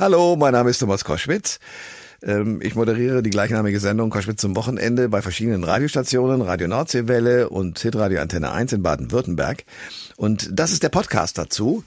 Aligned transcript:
Hallo, 0.00 0.34
mein 0.34 0.52
Name 0.52 0.70
ist 0.70 0.78
Thomas 0.78 1.04
Koschwitz. 1.04 1.58
Ähm, 2.22 2.60
ich 2.62 2.74
moderiere 2.74 3.22
die 3.22 3.30
gleichnamige 3.30 3.80
Sendung 3.80 4.10
Koschwitz 4.10 4.40
zum 4.40 4.56
Wochenende 4.56 5.08
bei 5.08 5.22
verschiedenen 5.22 5.64
Radiostationen, 5.64 6.42
Radio 6.42 6.68
Nordseewelle 6.68 7.48
und 7.48 7.78
Hitradio 7.78 8.20
Antenne 8.20 8.52
1 8.52 8.72
in 8.74 8.82
Baden-Württemberg. 8.82 9.64
Und 10.16 10.50
das 10.52 10.72
ist 10.72 10.82
der 10.82 10.90
Podcast 10.90 11.38
dazu. 11.38 11.82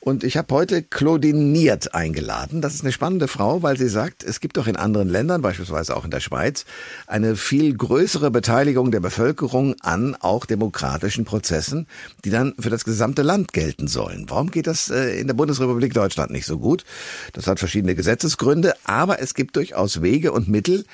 Und 0.00 0.22
ich 0.22 0.36
habe 0.36 0.54
heute 0.54 0.82
Claudine 0.82 1.38
Niert 1.38 1.94
eingeladen. 1.94 2.60
Das 2.60 2.74
ist 2.74 2.82
eine 2.82 2.92
spannende 2.92 3.28
Frau, 3.28 3.62
weil 3.62 3.78
sie 3.78 3.88
sagt, 3.88 4.24
es 4.24 4.40
gibt 4.40 4.58
doch 4.58 4.66
in 4.66 4.76
anderen 4.76 5.08
Ländern, 5.08 5.40
beispielsweise 5.40 5.96
auch 5.96 6.04
in 6.04 6.10
der 6.10 6.20
Schweiz, 6.20 6.66
eine 7.06 7.34
viel 7.34 7.74
größere 7.74 8.30
Beteiligung 8.30 8.90
der 8.90 9.00
Bevölkerung 9.00 9.74
an 9.80 10.16
auch 10.20 10.44
demokratischen 10.44 11.24
Prozessen, 11.24 11.86
die 12.24 12.30
dann 12.30 12.54
für 12.58 12.70
das 12.70 12.84
gesamte 12.84 13.22
Land 13.22 13.54
gelten 13.54 13.88
sollen. 13.88 14.26
Warum 14.28 14.50
geht 14.50 14.66
das 14.66 14.90
äh, 14.90 15.18
in 15.18 15.26
der 15.26 15.34
Bundesrepublik 15.34 15.94
Deutschland 15.94 16.30
nicht 16.30 16.46
so 16.46 16.58
gut? 16.58 16.84
Das 17.32 17.46
hat 17.46 17.58
verschiedene 17.58 17.94
Gesetzesgründe, 17.94 18.74
aber 18.84 19.20
es 19.20 19.34
gibt 19.34 19.56
durchaus 19.56 19.77
Wege 20.02 20.32
und 20.32 20.48
Mittel, 20.48 20.84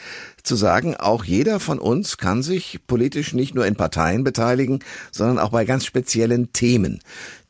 zu 0.45 0.57
sagen, 0.57 0.95
auch 0.97 1.25
jeder 1.25 1.59
von 1.59 1.79
uns 1.79 2.19
kann 2.19 2.43
sich 2.43 2.81
politisch 2.87 3.33
nicht 3.33 3.55
nur 3.55 3.67
in 3.67 3.77
Parteien 3.77 4.25
beteiligen, 4.25 4.81
sondern 5.11 5.39
auch 5.39 5.51
bei 5.51 5.65
ganz 5.65 5.87
speziellen 5.87 6.53
Themen, 6.53 7.01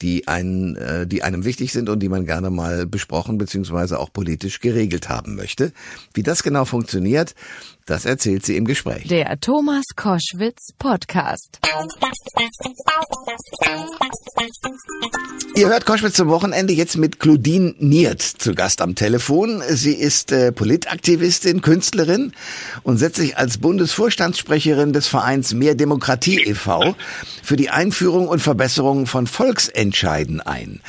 die 0.00 0.28
einen, 0.28 0.76
äh, 0.76 1.06
die 1.06 1.22
einem 1.22 1.44
wichtig 1.44 1.72
sind 1.72 1.88
und 1.88 2.00
die 2.00 2.08
man 2.08 2.24
gerne 2.24 2.50
mal 2.50 2.86
besprochen 2.86 3.36
bzw. 3.36 3.96
auch 3.96 4.12
politisch 4.12 4.60
geregelt 4.60 5.08
haben 5.08 5.34
möchte. 5.34 5.72
Wie 6.14 6.22
das 6.22 6.42
genau 6.42 6.64
funktioniert, 6.64 7.34
das 7.86 8.06
erzählt 8.06 8.46
sie 8.46 8.56
im 8.56 8.64
Gespräch. 8.64 9.08
Der 9.08 9.38
Thomas 9.40 9.84
Koschwitz 9.94 10.72
Podcast. 10.78 11.58
Ihr 15.54 15.68
hört 15.68 15.84
Koschwitz 15.84 16.14
zum 16.14 16.28
Wochenende 16.28 16.72
jetzt 16.72 16.96
mit 16.96 17.20
Claudine 17.20 17.74
Niert 17.78 18.22
zu 18.22 18.54
Gast 18.54 18.80
am 18.80 18.94
Telefon. 18.94 19.62
Sie 19.68 19.92
ist 19.92 20.32
äh, 20.32 20.50
Politaktivistin, 20.50 21.60
Künstlerin 21.60 22.32
und 22.84 22.98
setzt 22.98 23.16
sich 23.16 23.36
als 23.36 23.58
Bundesvorstandssprecherin 23.58 24.92
des 24.92 25.08
Vereins 25.08 25.52
Mehr 25.54 25.74
Demokratie 25.74 26.40
e.V. 26.44 26.94
für 27.42 27.56
die 27.56 27.70
Einführung 27.70 28.28
und 28.28 28.38
Verbesserung 28.38 29.06
von 29.06 29.26
Volksentscheiden 29.26 30.40
ein. 30.40 30.80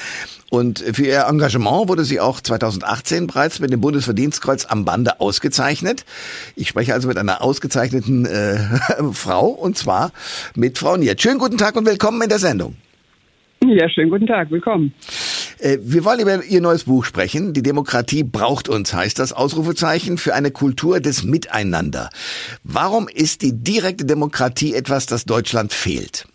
Und 0.51 0.79
für 0.79 1.05
ihr 1.05 1.25
Engagement 1.27 1.89
wurde 1.89 2.03
sie 2.03 2.19
auch 2.19 2.39
2018 2.39 3.27
bereits 3.27 3.59
mit 3.59 3.73
dem 3.73 3.81
Bundesverdienstkreuz 3.81 4.65
am 4.65 4.85
Bande 4.85 5.19
ausgezeichnet. 5.19 6.05
Ich 6.55 6.69
spreche 6.69 6.93
also 6.93 7.07
mit 7.07 7.17
einer 7.17 7.41
ausgezeichneten 7.41 8.25
äh, 8.25 8.57
Frau 9.13 9.47
und 9.47 9.77
zwar 9.77 10.11
mit 10.55 10.77
Frau 10.77 10.97
Niert. 10.97 11.21
Schönen 11.21 11.39
guten 11.39 11.57
Tag 11.57 11.75
und 11.75 11.85
willkommen 11.85 12.21
in 12.21 12.29
der 12.29 12.39
Sendung. 12.39 12.75
Ja, 13.63 13.89
schönen 13.89 14.11
guten 14.11 14.27
Tag, 14.27 14.51
willkommen. 14.51 14.93
Äh, 15.65 15.79
wir 15.81 16.05
wollen 16.05 16.19
über 16.19 16.43
Ihr 16.43 16.61
neues 16.61 16.83
Buch 16.83 17.03
sprechen. 17.05 17.53
Die 17.53 17.63
Demokratie 17.63 18.23
braucht 18.23 18.69
uns, 18.69 18.93
heißt 18.93 19.17
das 19.17 19.33
Ausrufezeichen 19.33 20.17
für 20.17 20.35
eine 20.35 20.51
Kultur 20.51 20.99
des 20.99 21.23
Miteinander. 21.23 22.09
Warum 22.63 23.07
ist 23.07 23.41
die 23.41 23.51
direkte 23.51 24.05
Demokratie 24.05 24.75
etwas, 24.75 25.07
das 25.07 25.25
Deutschland 25.25 25.73
fehlt? 25.73 26.27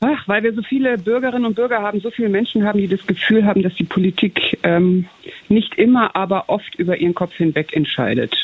Ach, 0.00 0.28
weil 0.28 0.42
wir 0.42 0.52
so 0.52 0.60
viele 0.60 0.98
Bürgerinnen 0.98 1.46
und 1.46 1.54
Bürger 1.54 1.80
haben, 1.80 2.00
so 2.00 2.10
viele 2.10 2.28
Menschen 2.28 2.64
haben, 2.64 2.78
die 2.78 2.88
das 2.88 3.06
Gefühl 3.06 3.46
haben, 3.46 3.62
dass 3.62 3.74
die 3.74 3.84
Politik 3.84 4.58
ähm, 4.62 5.06
nicht 5.48 5.76
immer, 5.76 6.14
aber 6.14 6.50
oft 6.50 6.74
über 6.74 6.98
ihren 6.98 7.14
Kopf 7.14 7.32
hinweg 7.32 7.74
entscheidet. 7.74 8.36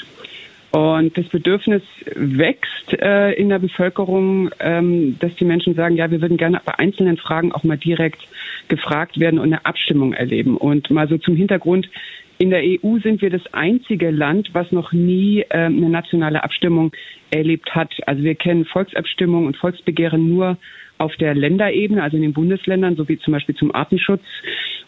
Und 0.73 1.19
das 1.19 1.27
Bedürfnis 1.28 1.83
wächst 2.15 2.95
äh, 2.95 3.33
in 3.33 3.51
der 3.51 3.59
Bevölkerung, 3.59 4.51
ähm, 4.59 5.19
dass 5.19 5.34
die 5.37 5.45
Menschen 5.45 5.75
sagen, 5.75 5.97
ja, 5.97 6.11
wir 6.11 6.23
würden 6.23 6.39
gerne 6.39 6.62
bei 6.64 6.79
einzelnen 6.79 7.19
Fragen 7.19 7.53
auch 7.53 7.62
mal 7.62 7.77
direkt 7.77 8.27
gefragt 8.69 9.20
werden 9.20 9.39
und 9.39 9.53
eine 9.53 9.67
Abstimmung 9.67 10.14
erleben. 10.14 10.56
Und 10.56 10.91
mal 10.91 11.09
so 11.09 11.19
zum 11.19 11.37
Hintergrund, 11.37 11.91
in 12.39 12.48
der 12.48 12.62
EU 12.62 12.98
sind 13.03 13.20
wir 13.20 13.29
das 13.29 13.42
einzige 13.53 14.11
Land, 14.11 14.51
was 14.55 14.73
noch 14.73 14.92
nie 14.92 15.42
äh, 15.51 15.67
eine 15.67 15.91
nationale 15.91 16.42
Abstimmung 16.42 16.92
erlebt 17.31 17.75
hat. 17.75 17.92
Also 18.07 18.23
wir 18.23 18.34
kennen 18.34 18.64
Volksabstimmungen 18.64 19.48
und 19.48 19.58
Volksbegehren 19.58 20.27
nur 20.27 20.57
auf 20.97 21.14
der 21.17 21.35
Länderebene, 21.35 22.02
also 22.02 22.17
in 22.17 22.23
den 22.23 22.33
Bundesländern, 22.33 22.97
so 22.97 23.08
wie 23.08 23.18
zum 23.18 23.33
Beispiel 23.33 23.55
zum 23.57 23.74
Artenschutz 23.74 24.23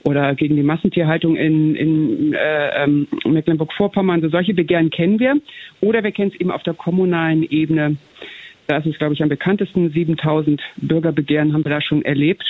oder 0.04 0.34
gegen 0.34 0.56
die 0.56 0.62
Massentierhaltung 0.62 1.36
in, 1.36 1.74
in 1.74 2.34
äh, 2.34 2.84
ähm, 2.84 3.08
Mecklenburg-Vorpommern. 3.24 4.20
So 4.20 4.28
solche 4.28 4.54
Begehren 4.54 4.90
kennen 4.90 5.18
wir. 5.18 5.36
Oder 5.80 6.04
wir 6.04 6.12
kennen 6.12 6.30
es 6.32 6.40
eben 6.40 6.50
auf 6.50 6.62
der 6.62 6.74
kommunalen 6.74 7.42
Ebene. 7.42 7.96
Da 8.66 8.78
ist 8.78 8.86
es, 8.86 8.98
glaube 8.98 9.14
ich, 9.14 9.22
am 9.22 9.28
bekanntesten. 9.28 9.90
7000 9.90 10.60
Bürgerbegehren 10.76 11.52
haben 11.52 11.64
wir 11.64 11.70
da 11.70 11.80
schon 11.80 12.04
erlebt, 12.04 12.44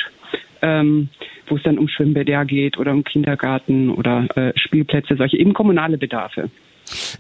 ähm, 0.63 1.09
wo 1.47 1.57
es 1.57 1.63
dann 1.63 1.79
um 1.79 1.89
Schwimmbäder 1.89 2.45
geht 2.45 2.77
oder 2.77 2.93
um 2.93 3.05
Kindergarten 3.05 3.91
oder 3.91 4.27
äh, 4.37 4.53
Spielplätze, 4.57 5.17
solche 5.17 5.37
eben 5.37 5.55
kommunale 5.55 5.97
Bedarfe. 5.97 6.51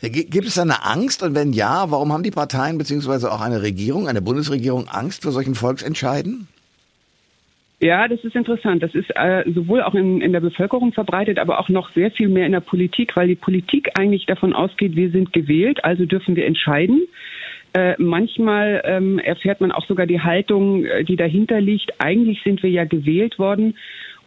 Gibt 0.02 0.46
es 0.46 0.58
eine 0.58 0.84
Angst? 0.84 1.22
Und 1.22 1.34
wenn 1.34 1.52
ja, 1.52 1.90
warum 1.90 2.12
haben 2.12 2.22
die 2.22 2.30
Parteien 2.30 2.76
beziehungsweise 2.76 3.32
auch 3.32 3.40
eine 3.40 3.62
Regierung, 3.62 4.08
eine 4.08 4.20
Bundesregierung 4.20 4.88
Angst 4.88 5.22
vor 5.22 5.32
solchen 5.32 5.54
Volksentscheiden? 5.54 6.48
Ja, 7.84 8.08
das 8.08 8.24
ist 8.24 8.34
interessant. 8.34 8.82
Das 8.82 8.94
ist 8.94 9.10
äh, 9.14 9.44
sowohl 9.52 9.82
auch 9.82 9.94
in, 9.94 10.22
in 10.22 10.32
der 10.32 10.40
Bevölkerung 10.40 10.94
verbreitet, 10.94 11.38
aber 11.38 11.60
auch 11.60 11.68
noch 11.68 11.92
sehr 11.92 12.10
viel 12.10 12.30
mehr 12.30 12.46
in 12.46 12.52
der 12.52 12.60
Politik, 12.60 13.14
weil 13.14 13.28
die 13.28 13.34
Politik 13.34 13.90
eigentlich 13.98 14.24
davon 14.24 14.54
ausgeht, 14.54 14.96
wir 14.96 15.10
sind 15.10 15.34
gewählt, 15.34 15.84
also 15.84 16.06
dürfen 16.06 16.34
wir 16.34 16.46
entscheiden. 16.46 17.02
Äh, 17.74 17.94
manchmal 17.98 18.80
ähm, 18.86 19.18
erfährt 19.18 19.60
man 19.60 19.70
auch 19.70 19.84
sogar 19.84 20.06
die 20.06 20.22
Haltung, 20.22 20.86
äh, 20.86 21.04
die 21.04 21.16
dahinter 21.16 21.60
liegt. 21.60 22.00
Eigentlich 22.00 22.42
sind 22.42 22.62
wir 22.62 22.70
ja 22.70 22.84
gewählt 22.86 23.38
worden, 23.38 23.76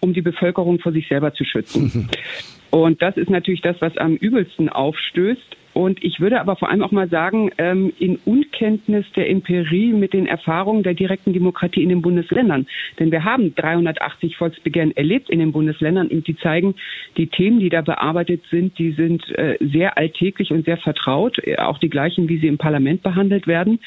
um 0.02 0.14
die 0.14 0.22
Bevölkerung 0.22 0.78
vor 0.78 0.92
sich 0.92 1.08
selber 1.08 1.34
zu 1.34 1.44
schützen. 1.44 2.12
Und 2.70 3.02
das 3.02 3.18
ist 3.18 3.32
natürlich 3.32 3.62
das, 3.62 3.78
was 3.80 3.98
am 3.98 4.18
übelsten 4.18 4.70
aufstößt. 4.70 5.57
Und 5.78 6.04
ich 6.04 6.20
würde 6.20 6.42
aber 6.42 6.56
vor 6.56 6.72
allem 6.72 6.82
auch 6.82 6.92
mal 6.92 7.08
sagen, 7.08 7.52
ähm, 7.60 7.94
in 8.00 8.18
Unkenntnis 8.26 9.06
der 9.16 9.30
Empirie 9.30 9.94
mit 9.94 10.12
den 10.12 10.26
Erfahrungen 10.26 10.82
der 10.82 10.96
direkten 10.96 11.34
Demokratie 11.34 11.84
in 11.84 11.90
den 11.90 12.02
Bundesländern. 12.02 12.66
Denn 12.98 13.12
wir 13.12 13.24
haben 13.24 13.54
380 13.54 14.38
Volksbegehren 14.38 14.98
erlebt 14.98 15.30
in 15.30 15.38
den 15.38 15.52
Bundesländern 15.52 16.08
und 16.08 16.26
die 16.26 16.36
zeigen, 16.38 16.74
die 17.16 17.28
Themen, 17.28 17.60
die 17.60 17.70
da 17.70 17.82
bearbeitet 17.82 18.42
sind, 18.50 18.80
die 18.80 18.94
sind 18.94 19.22
äh, 19.38 19.60
sehr 19.62 20.00
alltäglich 20.00 20.50
und 20.50 20.66
sehr 20.66 20.78
vertraut, 20.78 21.38
äh, 21.46 21.58
auch 21.58 21.78
die 21.78 21.92
gleichen, 21.92 22.28
wie 22.28 22.40
sie 22.40 22.48
im 22.48 22.58
Parlament 22.58 23.04
behandelt 23.04 23.46
werden. 23.46 23.78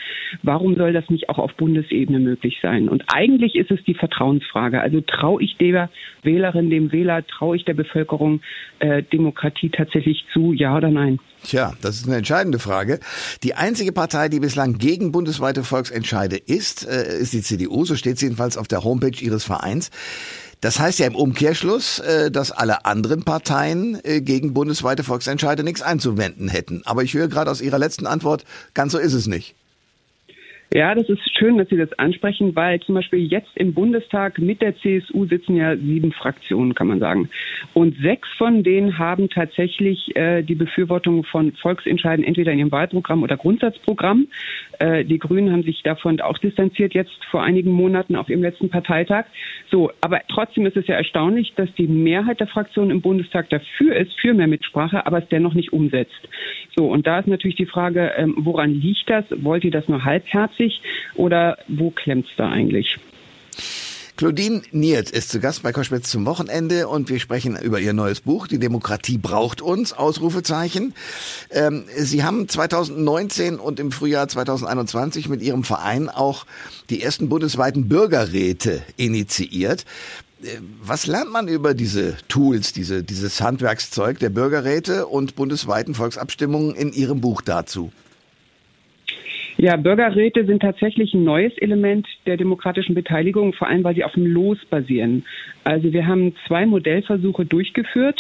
Warum 0.45 0.77
soll 0.77 0.93
das 0.93 1.11
nicht 1.11 1.29
auch 1.29 1.39
auf 1.39 1.55
Bundesebene 1.55 2.21
möglich 2.21 2.61
sein? 2.63 2.89
Und 2.89 3.03
eigentlich 3.13 3.57
ist 3.57 3.73
es 3.73 3.83
die 3.83 3.95
Vertrauensfrage. 3.95 4.81
Also 4.81 5.01
traue 5.01 5.43
ich 5.43 5.57
der 5.57 5.91
Wählerin, 6.23 6.71
dem 6.71 6.93
Wähler, 6.93 7.27
traue 7.27 7.57
ich 7.57 7.65
der 7.65 7.75
Bevölkerung 7.75 8.43
äh, 8.79 9.03
Demokratie 9.03 9.71
tatsächlich 9.71 10.25
zu, 10.33 10.53
ja 10.53 10.77
oder 10.77 10.91
nein? 10.91 11.19
Tja, 11.45 11.73
das 11.81 11.97
ist 11.97 12.07
eine 12.07 12.17
entscheidende 12.17 12.59
Frage. 12.59 13.01
Die 13.43 13.55
einzige 13.55 13.93
Partei, 13.93 14.29
die 14.29 14.41
bislang 14.41 14.79
gegen 14.79 15.11
bundesweite 15.13 15.65
Volksentscheide 15.65 16.37
ist, 16.37 16.87
äh, 16.87 17.19
ist 17.19 17.33
die 17.33 17.43
CDU. 17.43 17.85
So 17.85 17.97
steht 17.97 18.19
sie 18.19 18.27
jedenfalls 18.27 18.57
auf 18.57 18.69
der 18.69 18.85
Homepage 18.85 19.19
ihres 19.19 19.45
Vereins. 19.45 19.91
Das 20.61 20.79
heißt 20.79 20.99
ja 20.99 21.07
im 21.07 21.17
Umkehrschluss, 21.17 22.01
äh, 22.01 22.31
dass 22.31 22.53
alle 22.53 22.85
anderen 22.85 23.25
Parteien 23.25 23.99
äh, 24.05 24.21
gegen 24.21 24.53
bundesweite 24.53 25.03
Volksentscheide 25.03 25.65
nichts 25.65 25.81
einzuwenden 25.81 26.49
hätten. 26.49 26.83
Aber 26.85 27.03
ich 27.03 27.15
höre 27.15 27.29
gerade 27.29 27.51
aus 27.51 27.63
Ihrer 27.63 27.79
letzten 27.79 28.07
Antwort, 28.07 28.45
ganz 28.75 28.93
so 28.93 28.99
ist 28.99 29.15
es 29.15 29.27
nicht. 29.27 29.55
Ja, 30.73 30.95
das 30.95 31.09
ist 31.09 31.37
schön, 31.37 31.59
dass 31.59 31.69
Sie 31.69 31.77
das 31.77 31.93
ansprechen, 31.99 32.55
weil 32.55 32.79
zum 32.79 32.95
Beispiel 32.95 33.27
jetzt 33.27 33.51
im 33.57 33.75
Bundestag 33.75 34.39
mit 34.39 34.63
der 34.63 34.77
CSU 34.77 35.27
sitzen 35.27 35.57
ja 35.57 35.77
sieben 35.77 36.13
Fraktionen, 36.13 36.77
kann 36.77 36.87
man 36.87 37.01
sagen. 37.01 37.29
Und 37.75 37.97
sechs 37.99 38.29
von 38.39 38.63
denen 38.63 38.97
haben 38.97 39.29
tatsächlich 39.29 40.15
äh, 40.15 40.43
die 40.43 40.55
Befürwortung 40.55 41.25
von 41.25 41.53
Volksentscheiden 41.55 42.25
entweder 42.25 42.53
in 42.53 42.61
ihrem 42.61 42.71
Wahlprogramm 42.71 43.25
oder 43.25 43.37
Grundsatzprogramm. 43.37 44.29
Äh, 44.81 45.05
die 45.05 45.19
Grünen 45.19 45.53
haben 45.53 45.63
sich 45.63 45.83
davon 45.83 46.21
auch 46.21 46.39
distanziert 46.39 46.95
jetzt 46.95 47.25
vor 47.31 47.43
einigen 47.43 47.71
Monaten 47.71 48.17
auf 48.17 48.29
ihrem 48.29 48.43
letzten 48.43 48.69
Parteitag. 48.69 49.25
So, 49.71 49.91
aber 50.01 50.21
trotzdem 50.29 50.67
ist 50.67 50.77
es 50.77 50.87
ja 50.87 50.97
erstaunlich, 50.97 51.55
dass 51.57 51.73
die 51.75 51.87
Mehrheit 51.87 52.41
der 52.41 52.47
Fraktionen 52.49 52.91
im 52.91 53.01
Bundestag 53.01 53.49
dafür 53.51 53.97
ist, 53.97 54.13
für 54.21 54.35
mehr 54.35 54.47
Mitsprache, 54.47 55.07
aber 55.07 55.19
es 55.19 55.29
dennoch 55.29 55.55
nicht 55.55 55.73
umsetzt. 55.73 56.29
So, 56.77 56.87
und 56.87 57.07
da 57.07 57.21
ist 57.21 57.29
natürlich 57.29 57.57
die 57.57 57.67
Frage, 57.67 58.13
ähm, 58.17 58.35
woran 58.37 58.75
liegt 58.75 59.09
das? 59.09 59.25
Wollt 59.31 59.65
ihr 59.65 59.71
das 59.71 59.89
nur 59.89 60.05
halbherzig? 60.05 60.61
50 60.61 60.83
oder 61.15 61.59
wo 61.69 61.91
klemmt's 61.91 62.31
da 62.37 62.49
eigentlich? 62.51 62.99
Claudine 64.21 64.61
Niert 64.71 65.09
ist 65.09 65.31
zu 65.31 65.41
Gast 65.41 65.63
bei 65.63 65.73
Koschwitz 65.73 66.11
zum 66.11 66.27
Wochenende 66.27 66.89
und 66.89 67.09
wir 67.09 67.19
sprechen 67.21 67.57
über 67.57 67.81
ihr 67.81 67.95
neues 67.95 68.21
Buch, 68.21 68.49
Die 68.49 68.59
Demokratie 68.59 69.17
braucht 69.17 69.63
uns, 69.63 69.95
Ausrufezeichen. 69.95 70.93
Ähm, 71.49 71.85
Sie 71.97 72.23
haben 72.23 72.47
2019 72.47 73.59
und 73.59 73.81
im 73.81 73.91
Frühjahr 73.91 74.29
2021 74.29 75.31
mit 75.31 75.41
Ihrem 75.41 75.65
Verein 75.65 76.11
auch 76.11 76.45
die 76.91 77.03
ersten 77.03 77.31
bundesweiten 77.31 77.89
Bürgerräte 77.89 78.83
initiiert. 78.99 79.87
Äh, 80.43 80.49
was 80.83 81.07
lernt 81.07 81.33
man 81.33 81.49
über 81.49 81.73
diese 81.73 82.19
Tools, 82.29 82.75
diese, 82.75 83.03
dieses 83.03 83.41
Handwerkszeug 83.41 84.19
der 84.19 84.29
Bürgerräte 84.29 85.07
und 85.07 85.35
bundesweiten 85.35 85.95
Volksabstimmungen 85.95 86.75
in 86.75 86.93
Ihrem 86.93 87.23
Buch 87.23 87.41
dazu? 87.41 87.91
Ja, 89.63 89.77
Bürgerräte 89.77 90.47
sind 90.47 90.63
tatsächlich 90.63 91.13
ein 91.13 91.23
neues 91.23 91.53
Element 91.59 92.09
der 92.25 92.39
demokratischen 92.39 92.95
Beteiligung, 92.95 93.53
vor 93.53 93.69
allem 93.69 93.85
weil 93.85 93.95
sie 93.95 94.05
auf 94.05 94.13
dem 94.13 94.25
Los 94.25 94.57
basieren. 94.71 95.27
Also 95.65 95.93
wir 95.93 96.07
haben 96.07 96.35
zwei 96.47 96.65
Modellversuche 96.65 97.45
durchgeführt 97.45 98.19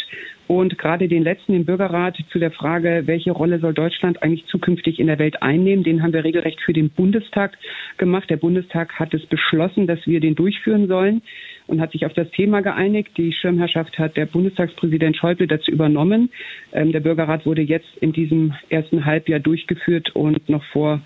Und 0.50 0.78
gerade 0.78 1.06
den 1.06 1.22
letzten, 1.22 1.52
den 1.52 1.64
Bürgerrat 1.64 2.18
zu 2.32 2.40
der 2.40 2.50
Frage, 2.50 3.04
welche 3.06 3.30
Rolle 3.30 3.60
soll 3.60 3.72
Deutschland 3.72 4.20
eigentlich 4.20 4.46
zukünftig 4.46 4.98
in 4.98 5.06
der 5.06 5.20
Welt 5.20 5.40
einnehmen, 5.44 5.84
den 5.84 6.02
haben 6.02 6.12
wir 6.12 6.24
regelrecht 6.24 6.60
für 6.60 6.72
den 6.72 6.90
Bundestag 6.90 7.56
gemacht. 7.98 8.28
Der 8.28 8.36
Bundestag 8.36 8.98
hat 8.98 9.14
es 9.14 9.24
beschlossen, 9.26 9.86
dass 9.86 10.04
wir 10.08 10.18
den 10.18 10.34
durchführen 10.34 10.88
sollen 10.88 11.22
und 11.70 11.80
hat 11.80 11.92
sich 11.92 12.04
auf 12.04 12.12
das 12.12 12.28
Thema 12.30 12.60
geeinigt. 12.60 13.12
Die 13.16 13.32
Schirmherrschaft 13.32 13.98
hat 13.98 14.16
der 14.16 14.26
Bundestagspräsident 14.26 15.16
Schäuble 15.16 15.46
dazu 15.46 15.70
übernommen. 15.70 16.30
Ähm, 16.72 16.92
der 16.92 17.00
Bürgerrat 17.00 17.46
wurde 17.46 17.62
jetzt 17.62 17.88
in 18.00 18.12
diesem 18.12 18.54
ersten 18.68 19.04
Halbjahr 19.04 19.40
durchgeführt 19.40 20.14
und 20.14 20.48
noch 20.48 20.64
vor 20.72 21.00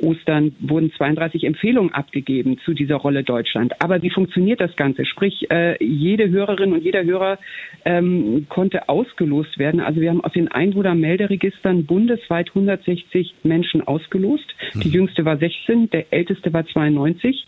Ostern 0.00 0.54
wurden 0.60 0.92
32 0.92 1.44
Empfehlungen 1.44 1.92
abgegeben 1.92 2.58
zu 2.64 2.74
dieser 2.74 2.96
Rolle 2.96 3.22
Deutschland. 3.22 3.80
Aber 3.80 4.02
wie 4.02 4.10
funktioniert 4.10 4.60
das 4.60 4.74
Ganze? 4.76 5.04
Sprich, 5.04 5.50
äh, 5.50 5.82
jede 5.82 6.30
Hörerin 6.30 6.72
und 6.72 6.84
jeder 6.84 7.04
Hörer 7.04 7.38
ähm, 7.84 8.46
konnte 8.48 8.88
ausgelost 8.88 9.58
werden. 9.58 9.80
Also 9.80 10.00
wir 10.00 10.10
haben 10.10 10.22
aus 10.22 10.32
den 10.32 10.48
Einwohnermelderegistern 10.48 11.86
bundesweit 11.86 12.48
160 12.48 13.34
Menschen 13.42 13.86
ausgelost. 13.86 14.46
Die 14.74 14.88
mhm. 14.88 14.94
jüngste 14.94 15.24
war 15.24 15.36
16, 15.36 15.90
der 15.90 16.12
älteste 16.12 16.52
war 16.52 16.66
92 16.66 17.46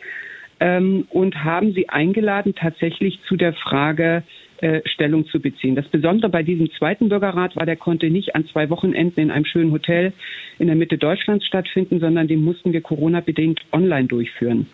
ähm, 0.61 1.07
und 1.11 1.43
haben 1.43 1.73
sie 1.73 1.89
eingeladen, 1.89 2.55
tatsächlich 2.55 3.21
zu 3.27 3.37
der 3.37 3.55
Frage 3.55 4.23
äh, 4.63 4.83
Stellung 4.85 5.27
zu 5.27 5.41
beziehen. 5.41 5.75
Das 5.75 5.89
Besondere 5.89 6.31
bei 6.31 6.43
diesem 6.43 6.71
zweiten 6.73 7.09
Bürgerrat 7.09 7.57
war, 7.57 7.67
der 7.67 7.77
konnte 7.77 8.11
nicht 8.11 8.35
an 8.35 8.47
zwei 8.47 8.69
Wochenenden 8.71 9.21
in 9.21 9.31
einem 9.31 9.45
schönen 9.45 9.73
Hotel 9.73 10.13
in 10.59 10.67
der 10.67 10.77
Mitte 10.77 10.99
Deutschlands 10.99 11.47
stattfinden, 11.47 12.01
sondern 12.01 12.29
den 12.29 12.45
mussten 12.45 12.73
wir 12.73 12.83
Corona-bedingt 12.83 13.61
online 13.73 14.07
durchführen. 14.09 14.67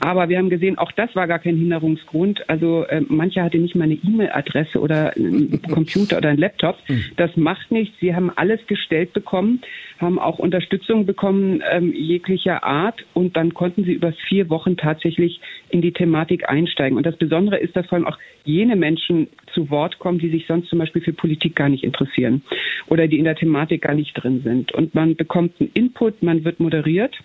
Aber 0.00 0.28
wir 0.28 0.38
haben 0.38 0.50
gesehen, 0.50 0.78
auch 0.78 0.92
das 0.92 1.14
war 1.16 1.26
gar 1.26 1.40
kein 1.40 1.56
Hinderungsgrund. 1.56 2.48
Also 2.48 2.84
äh, 2.84 3.02
mancher 3.08 3.42
hatte 3.42 3.58
nicht 3.58 3.74
mal 3.74 3.84
eine 3.84 3.94
E-Mail-Adresse 3.94 4.78
oder 4.80 5.16
einen 5.16 5.60
Computer 5.70 6.18
oder 6.18 6.28
einen 6.28 6.38
Laptop. 6.38 6.76
Das 7.16 7.36
macht 7.36 7.72
nichts. 7.72 7.98
Sie 8.00 8.14
haben 8.14 8.30
alles 8.36 8.64
gestellt 8.66 9.12
bekommen, 9.12 9.62
haben 9.98 10.18
auch 10.18 10.38
Unterstützung 10.38 11.06
bekommen 11.06 11.62
ähm, 11.70 11.92
jeglicher 11.92 12.62
Art 12.62 13.04
und 13.14 13.36
dann 13.36 13.54
konnten 13.54 13.84
sie 13.84 13.94
über 13.94 14.12
vier 14.28 14.48
Wochen 14.50 14.76
tatsächlich 14.76 15.40
in 15.70 15.82
die 15.82 15.92
Thematik 15.92 16.48
einsteigen. 16.48 16.96
Und 16.96 17.06
das 17.06 17.16
Besondere 17.16 17.58
ist, 17.58 17.74
dass 17.74 17.86
vor 17.86 17.96
allem 17.96 18.06
auch 18.06 18.18
jene 18.44 18.76
Menschen 18.76 19.23
zu 19.52 19.70
Wort 19.70 19.98
kommen, 19.98 20.18
die 20.18 20.30
sich 20.30 20.46
sonst 20.46 20.68
zum 20.68 20.78
Beispiel 20.78 21.02
für 21.02 21.12
Politik 21.12 21.56
gar 21.56 21.68
nicht 21.68 21.84
interessieren 21.84 22.42
oder 22.88 23.06
die 23.06 23.18
in 23.18 23.24
der 23.24 23.36
Thematik 23.36 23.82
gar 23.82 23.94
nicht 23.94 24.14
drin 24.14 24.40
sind. 24.42 24.72
Und 24.72 24.94
man 24.94 25.16
bekommt 25.16 25.60
einen 25.60 25.70
Input, 25.74 26.22
man 26.22 26.44
wird 26.44 26.60
moderiert. 26.60 27.16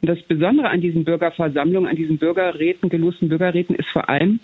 Und 0.00 0.08
das 0.08 0.20
Besondere 0.22 0.70
an 0.70 0.80
diesen 0.80 1.04
Bürgerversammlungen, 1.04 1.88
an 1.88 1.96
diesen 1.96 2.18
Bürgerräten, 2.18 2.88
gelosten 2.88 3.28
Bürgerräten 3.28 3.74
ist 3.76 3.88
vor 3.88 4.08
allem, 4.08 4.40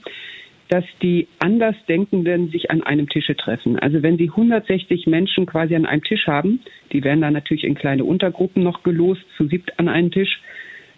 dass 0.69 0.85
die 1.01 1.29
Andersdenkenden 1.39 2.51
sich 2.51 2.71
an 2.71 2.83
einem 2.83 3.09
Tische 3.09 3.37
treffen. 3.37 3.79
Also 3.79 4.03
wenn 4.03 4.17
Sie 4.17 4.31
160 4.31 5.07
Menschen 5.07 5.47
quasi 5.47 5.77
an 5.77 5.87
einem 5.87 6.03
Tisch 6.03 6.27
haben, 6.27 6.61
die 6.93 7.05
werden 7.05 7.21
dann 7.21 7.35
natürlich 7.35 7.65
in 7.65 7.75
kleine 7.75 8.05
Untergruppen 8.05 8.63
noch 8.63 8.83
gelost, 8.83 9.23
zu 9.37 9.47
siebt 9.47 9.79
an 9.79 9.89
einen 9.89 10.11
Tisch, 10.11 10.41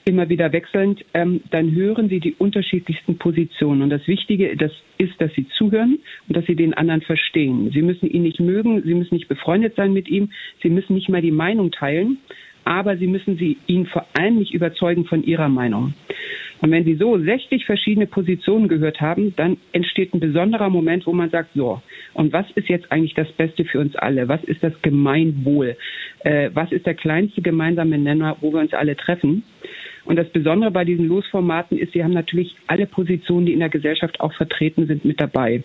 immer 0.08 0.28
wieder 0.28 0.52
wechselnd, 0.52 1.05
ähm, 1.14 1.43
dann 1.50 1.75
hören 1.75 2.08
Sie 2.08 2.19
die 2.19 2.34
unterschiedlichsten 2.34 3.19
Positionen. 3.19 3.82
Und 3.82 3.90
das 3.90 4.06
Wichtige 4.08 4.56
das 4.56 4.72
ist, 4.96 5.20
dass 5.20 5.32
Sie 5.34 5.46
zuhören 5.56 5.99
und 6.26 6.37
dass 6.37 6.46
Sie 6.46 6.56
den 6.56 6.75
anderen 6.75 7.02
verstehen. 7.02 7.70
Sie 7.72 7.82
müssen 7.82 8.10
ihn 8.10 8.22
nicht 8.22 8.40
mögen, 8.40 8.82
Sie 8.82 8.94
müssen 8.94 9.14
nicht 9.14 9.28
befreundet 9.28 9.76
sein 9.76 9.93
mit 9.93 10.08
ihm, 10.08 10.31
Sie 10.62 10.70
müssen 10.70 10.94
nicht 10.94 11.08
mal 11.08 11.22
die 11.22 11.31
Meinung 11.31 11.70
teilen, 11.70 12.19
aber 12.64 12.96
Sie 12.96 13.06
müssen 13.06 13.37
Sie 13.37 13.58
ihn 13.66 13.87
vor 13.87 14.06
allem 14.19 14.38
nicht 14.38 14.55
überzeugen 14.55 15.05
von 15.05 15.22
Ihrer 15.22 15.49
Meinung. 15.49 15.94
Und 16.60 16.70
wenn 16.70 16.84
Sie 16.84 16.94
so 16.94 17.16
60 17.16 17.64
verschiedene 17.64 18.06
Positionen 18.06 18.69
gehört 18.69 19.00
haben, 19.00 19.34
dann 19.37 19.58
entsteht 19.72 20.12
ein 20.12 20.20
besonderer 20.20 20.70
Moment, 20.70 21.06
wo 21.06 21.12
man 21.12 21.31
sagt, 21.31 21.50
so, 21.55 21.81
und 22.14 22.32
was 22.32 22.46
ist 22.56 22.69
jetzt 22.69 22.90
eigentlich 22.90 23.14
das 23.14 23.31
Beste 23.32 23.64
für 23.64 23.78
uns 23.78 23.94
alle? 23.94 24.28
Was 24.28 24.43
ist 24.44 24.62
das 24.62 24.72
Gemeinwohl? 24.82 25.76
Äh, 26.25 26.50
was 26.55 26.72
ist 26.72 26.87
der 26.87 26.94
kleinste 26.94 27.43
gemeinsame 27.43 27.96
Nenner, 27.96 28.37
wo 28.40 28.52
wir 28.52 28.60
uns 28.60 28.72
alle 28.72 28.96
treffen? 28.96 29.44
Und 30.08 30.16
das 30.16 30.31
Besondere 30.31 30.70
bei 30.70 30.87
diesen 30.87 31.06
Losformaten 31.06 31.76
ist, 31.76 31.93
sie 31.93 32.02
haben 32.02 32.14
natürlich 32.14 32.56
alle 32.66 32.87
Positionen, 32.87 33.44
die 33.44 33.52
in 33.52 33.58
der 33.58 33.69
Gesellschaft 33.69 34.19
auch 34.20 34.32
vertreten 34.32 34.87
sind, 34.87 35.05
mit 35.05 35.20
dabei. 35.20 35.62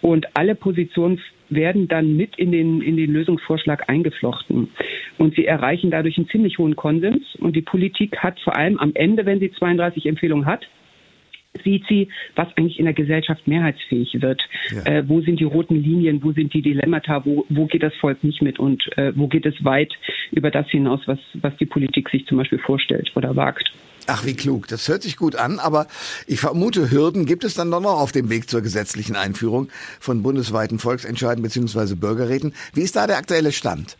Und 0.00 0.26
alle 0.34 0.54
Positionen 0.54 1.20
werden 1.50 1.86
dann 1.86 2.16
mit 2.16 2.38
in 2.38 2.50
den, 2.50 2.80
in 2.80 2.96
den 2.96 3.12
Lösungsvorschlag 3.12 3.86
eingeflochten. 3.90 4.70
Und 5.18 5.34
sie 5.34 5.44
erreichen 5.44 5.90
dadurch 5.90 6.16
einen 6.16 6.30
ziemlich 6.30 6.56
hohen 6.56 6.76
Konsens. 6.76 7.22
Und 7.40 7.56
die 7.56 7.62
Politik 7.62 8.16
hat 8.16 8.40
vor 8.40 8.56
allem 8.56 8.78
am 8.78 8.92
Ende, 8.94 9.26
wenn 9.26 9.38
sie 9.38 9.50
32 9.50 10.06
Empfehlungen 10.06 10.46
hat, 10.46 10.66
sieht 11.62 11.84
sie, 11.88 12.08
was 12.36 12.48
eigentlich 12.56 12.78
in 12.78 12.84
der 12.84 12.94
Gesellschaft 12.94 13.46
mehrheitsfähig 13.46 14.20
wird. 14.20 14.40
Ja. 14.70 14.92
Äh, 14.92 15.08
wo 15.08 15.20
sind 15.20 15.40
die 15.40 15.44
roten 15.44 15.82
Linien, 15.82 16.22
wo 16.22 16.32
sind 16.32 16.52
die 16.54 16.62
Dilemmata, 16.62 17.24
wo, 17.24 17.46
wo 17.48 17.66
geht 17.66 17.82
das 17.82 17.94
Volk 17.96 18.22
nicht 18.24 18.42
mit 18.42 18.58
und 18.58 18.82
äh, 18.96 19.12
wo 19.16 19.28
geht 19.28 19.46
es 19.46 19.64
weit 19.64 19.92
über 20.32 20.50
das 20.50 20.68
hinaus, 20.68 21.00
was, 21.06 21.18
was 21.34 21.56
die 21.56 21.66
Politik 21.66 22.08
sich 22.10 22.26
zum 22.26 22.38
Beispiel 22.38 22.58
vorstellt 22.58 23.10
oder 23.14 23.36
wagt. 23.36 23.72
Ach, 24.10 24.24
wie 24.24 24.34
klug. 24.34 24.68
Das 24.68 24.88
hört 24.88 25.02
sich 25.02 25.18
gut 25.18 25.36
an, 25.36 25.58
aber 25.58 25.86
ich 26.26 26.40
vermute, 26.40 26.90
Hürden 26.90 27.26
gibt 27.26 27.44
es 27.44 27.52
dann 27.54 27.70
doch 27.70 27.82
noch 27.82 28.00
auf 28.00 28.10
dem 28.10 28.30
Weg 28.30 28.48
zur 28.48 28.62
gesetzlichen 28.62 29.16
Einführung 29.16 29.68
von 30.00 30.22
bundesweiten 30.22 30.78
Volksentscheiden 30.78 31.42
bzw. 31.42 31.94
Bürgerräten. 31.94 32.54
Wie 32.72 32.80
ist 32.80 32.96
da 32.96 33.06
der 33.06 33.18
aktuelle 33.18 33.52
Stand? 33.52 33.98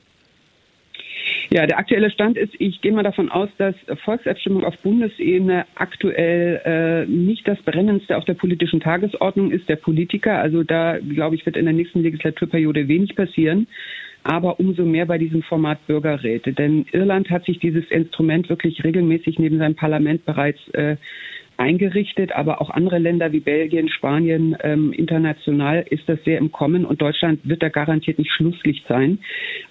Ja, 1.51 1.67
der 1.67 1.79
aktuelle 1.79 2.11
Stand 2.11 2.37
ist, 2.37 2.53
ich 2.59 2.83
gehe 2.83 2.93
mal 2.93 3.03
davon 3.03 3.31
aus, 3.31 3.49
dass 3.57 3.75
Volksabstimmung 4.05 4.65
auf 4.65 4.77
Bundesebene 4.79 5.65
aktuell 5.77 6.61
äh, 6.65 7.11
nicht 7.11 7.49
das 7.49 7.59
Brennendste 7.63 8.19
auf 8.19 8.27
der 8.27 8.35
politischen 8.35 8.81
Tagesordnung 8.81 9.51
ist 9.51 9.67
der 9.67 9.77
Politiker. 9.77 10.39
Also 10.41 10.63
da, 10.63 10.99
glaube 10.99 11.37
ich, 11.37 11.47
wird 11.47 11.57
in 11.57 11.65
der 11.65 11.73
nächsten 11.73 12.03
Legislaturperiode 12.03 12.89
wenig 12.89 13.17
passieren. 13.17 13.67
Aber 14.25 14.61
umso 14.61 14.85
mehr 14.85 15.07
bei 15.07 15.17
diesem 15.17 15.43
Format 15.43 15.87
Bürgerräte. 15.87 16.53
Denn 16.53 16.85
Irland 16.93 17.31
hat 17.31 17.47
sich 17.47 17.59
dieses 17.61 17.91
Instrument 17.91 18.51
wirklich 18.51 18.85
regelmäßig 18.85 19.39
neben 19.39 19.57
seinem 19.57 19.77
Parlament 19.77 20.27
bereits 20.27 20.59
äh, 20.75 20.97
eingerichtet, 21.59 22.33
aber 22.33 22.61
auch 22.61 22.71
andere 22.71 22.99
Länder 22.99 23.33
wie 23.33 23.41
Belgien, 23.41 23.89
Spanien, 23.89 24.57
ähm, 24.63 24.93
international 24.93 25.85
ist 25.91 26.09
das 26.09 26.23
sehr 26.25 26.39
im 26.39 26.53
Kommen 26.53 26.85
und 26.85 27.03
Deutschland 27.03 27.41
wird 27.43 27.63
da 27.63 27.69
garantiert 27.69 28.19
nicht 28.19 28.33
Schlusslicht 28.33 28.87
sein. 28.87 29.19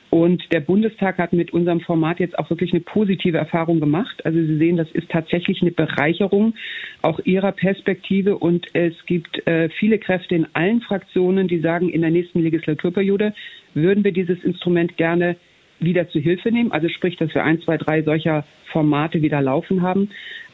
Und 0.09 0.41
der 0.53 0.61
Bundestag 0.61 1.17
hat 1.17 1.33
mit 1.33 1.51
unserem 1.51 1.81
Format 1.81 2.19
jetzt 2.19 2.39
auch 2.39 2.49
wirklich 2.49 2.71
eine 2.71 2.81
positive 2.81 3.37
Erfahrung 3.37 3.79
gemacht. 3.79 4.25
Also 4.25 4.39
Sie 4.39 4.57
sehen, 4.57 4.77
das 4.77 4.89
ist 4.91 5.09
tatsächlich 5.09 5.61
eine 5.61 5.71
Bereicherung 5.71 6.53
auch 7.01 7.19
Ihrer 7.25 7.51
Perspektive. 7.51 8.37
Und 8.37 8.67
es 8.73 8.93
gibt 9.05 9.45
äh, 9.47 9.69
viele 9.69 9.99
Kräfte 9.99 10.35
in 10.35 10.47
allen 10.53 10.81
Fraktionen, 10.81 11.47
die 11.47 11.59
sagen, 11.59 11.89
in 11.89 12.01
der 12.01 12.11
nächsten 12.11 12.39
Legislaturperiode 12.39 13.33
würden 13.73 14.03
wir 14.03 14.13
dieses 14.13 14.43
Instrument 14.43 14.95
gerne 14.97 15.35
wieder 15.79 16.09
zu 16.09 16.19
Hilfe 16.19 16.51
nehmen. 16.51 16.71
Also 16.71 16.89
sprich, 16.89 17.17
dass 17.17 17.33
wir 17.35 17.43
ein, 17.43 17.61
zwei, 17.61 17.77
drei 17.77 18.01
solcher 18.01 18.45
Formate 18.71 19.21
wieder 19.21 19.41
laufen 19.41 19.81
haben. 19.81 20.09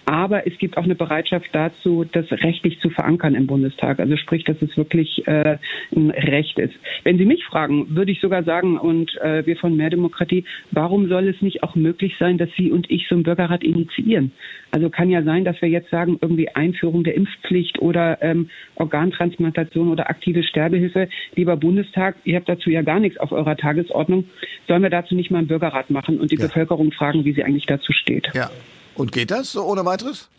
Aber 0.06 0.46
es 0.46 0.58
gibt 0.58 0.78
auch 0.78 0.84
eine 0.84 0.96
Bereitschaft 0.96 1.48
dazu, 1.54 2.06
das 2.12 2.30
rechtlich 2.32 2.80
zu 2.82 2.90
verankern 2.90 3.36
im 3.36 3.48
Bundestag. 3.48 4.00
Also 4.00 4.18
sprich, 4.18 4.44
dass 4.44 4.62
es 4.62 4.76
wirklich 4.76 5.26
äh, 5.28 5.58
ein 5.96 6.10
Recht 6.12 6.60
ist. 6.60 6.74
Wenn 7.04 7.18
Sie 7.18 7.26
mich 7.26 7.46
fragen, 7.46 7.96
würde 7.96 8.12
ich 8.12 8.20
sogar 8.20 8.44
sagen, 8.44 8.78
und 8.78 9.16
äh, 9.22 9.46
wir 9.46 9.56
von 9.56 9.78
Mehr 9.78 9.90
Demokratie, 9.90 10.46
warum 10.72 11.08
soll 11.08 11.30
es 11.30 11.42
nicht 11.42 11.64
auch 11.64 11.76
möglich 11.76 12.16
sein, 12.20 12.38
dass 12.38 12.50
Sie 12.58 12.72
und 12.72 12.92
ich 12.92 13.08
so 13.08 13.16
einen 13.16 13.24
Bürgerrat 13.24 13.64
initiieren? 13.64 14.32
Also 14.72 14.90
kann 14.90 15.10
ja 15.10 15.24
sein, 15.24 15.46
dass 15.46 15.62
wir 15.62 15.70
jetzt 15.70 15.90
sagen, 15.90 16.18
irgendwie 16.22 16.50
Einführung 16.50 17.04
der 17.04 17.16
Impfpflicht 17.16 17.80
oder 17.80 18.22
ähm, 18.22 18.50
Organtransplantation 18.76 19.90
oder 19.90 20.10
aktive 20.10 20.44
Sterbehilfe. 20.44 21.08
Lieber 21.36 21.56
Bundestag, 21.56 22.16
ihr 22.26 22.36
habt 22.36 22.50
dazu 22.50 22.70
ja 22.70 22.82
gar 22.82 23.00
nichts 23.00 23.20
auf 23.20 23.32
eurer 23.32 23.56
Tagesordnung. 23.56 24.26
Sollen 24.68 24.84
wir 24.84 24.90
dazu 24.90 25.16
nicht 25.16 25.32
mal 25.32 25.40
einen 25.40 25.48
Bürgerrat 25.48 25.90
machen 25.90 26.20
und 26.20 26.32
die 26.32 26.38
ja. 26.38 26.48
Bevölkerung 26.48 26.92
fragen, 26.92 27.24
wie 27.24 27.34
sie 27.34 27.44
eigentlich 27.44 27.68
dazu 27.68 27.94
steht? 27.94 28.30
Ja. 28.34 28.50
Und 28.96 29.12
geht 29.12 29.32
das 29.32 29.52
so 29.52 29.64
ohne 29.64 29.86
weiteres? 29.86 30.30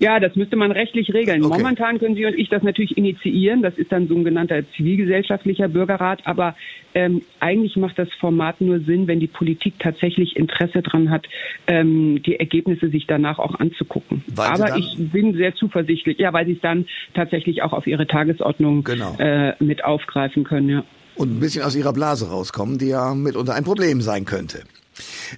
Ja, 0.00 0.18
das 0.18 0.34
müsste 0.34 0.56
man 0.56 0.72
rechtlich 0.72 1.14
regeln. 1.14 1.44
Okay. 1.44 1.56
Momentan 1.56 1.98
können 1.98 2.16
Sie 2.16 2.26
und 2.26 2.34
ich 2.34 2.48
das 2.48 2.62
natürlich 2.62 2.96
initiieren. 2.96 3.62
Das 3.62 3.74
ist 3.76 3.92
dann 3.92 4.08
so 4.08 4.14
ein 4.16 4.24
genannter 4.24 4.62
zivilgesellschaftlicher 4.76 5.68
Bürgerrat. 5.68 6.20
Aber 6.24 6.56
ähm, 6.94 7.22
eigentlich 7.38 7.76
macht 7.76 7.98
das 7.98 8.08
Format 8.18 8.60
nur 8.60 8.80
Sinn, 8.80 9.06
wenn 9.06 9.20
die 9.20 9.28
Politik 9.28 9.74
tatsächlich 9.78 10.36
Interesse 10.36 10.82
dran 10.82 11.10
hat, 11.10 11.26
ähm, 11.68 12.20
die 12.24 12.40
Ergebnisse 12.40 12.88
sich 12.88 13.06
danach 13.06 13.38
auch 13.38 13.54
anzugucken. 13.60 14.24
Weil 14.34 14.48
Aber 14.48 14.76
ich 14.76 14.96
bin 14.98 15.34
sehr 15.36 15.54
zuversichtlich, 15.54 16.18
ja, 16.18 16.32
weil 16.32 16.46
Sie 16.46 16.52
es 16.52 16.60
dann 16.60 16.86
tatsächlich 17.14 17.62
auch 17.62 17.72
auf 17.72 17.86
Ihre 17.86 18.08
Tagesordnung 18.08 18.82
genau. 18.82 19.16
äh, 19.18 19.54
mit 19.60 19.84
aufgreifen 19.84 20.42
können. 20.42 20.68
Ja. 20.68 20.84
Und 21.14 21.36
ein 21.36 21.40
bisschen 21.40 21.62
aus 21.62 21.76
Ihrer 21.76 21.92
Blase 21.92 22.28
rauskommen, 22.28 22.78
die 22.78 22.88
ja 22.88 23.14
mitunter 23.14 23.54
ein 23.54 23.64
Problem 23.64 24.00
sein 24.00 24.24
könnte. 24.24 24.64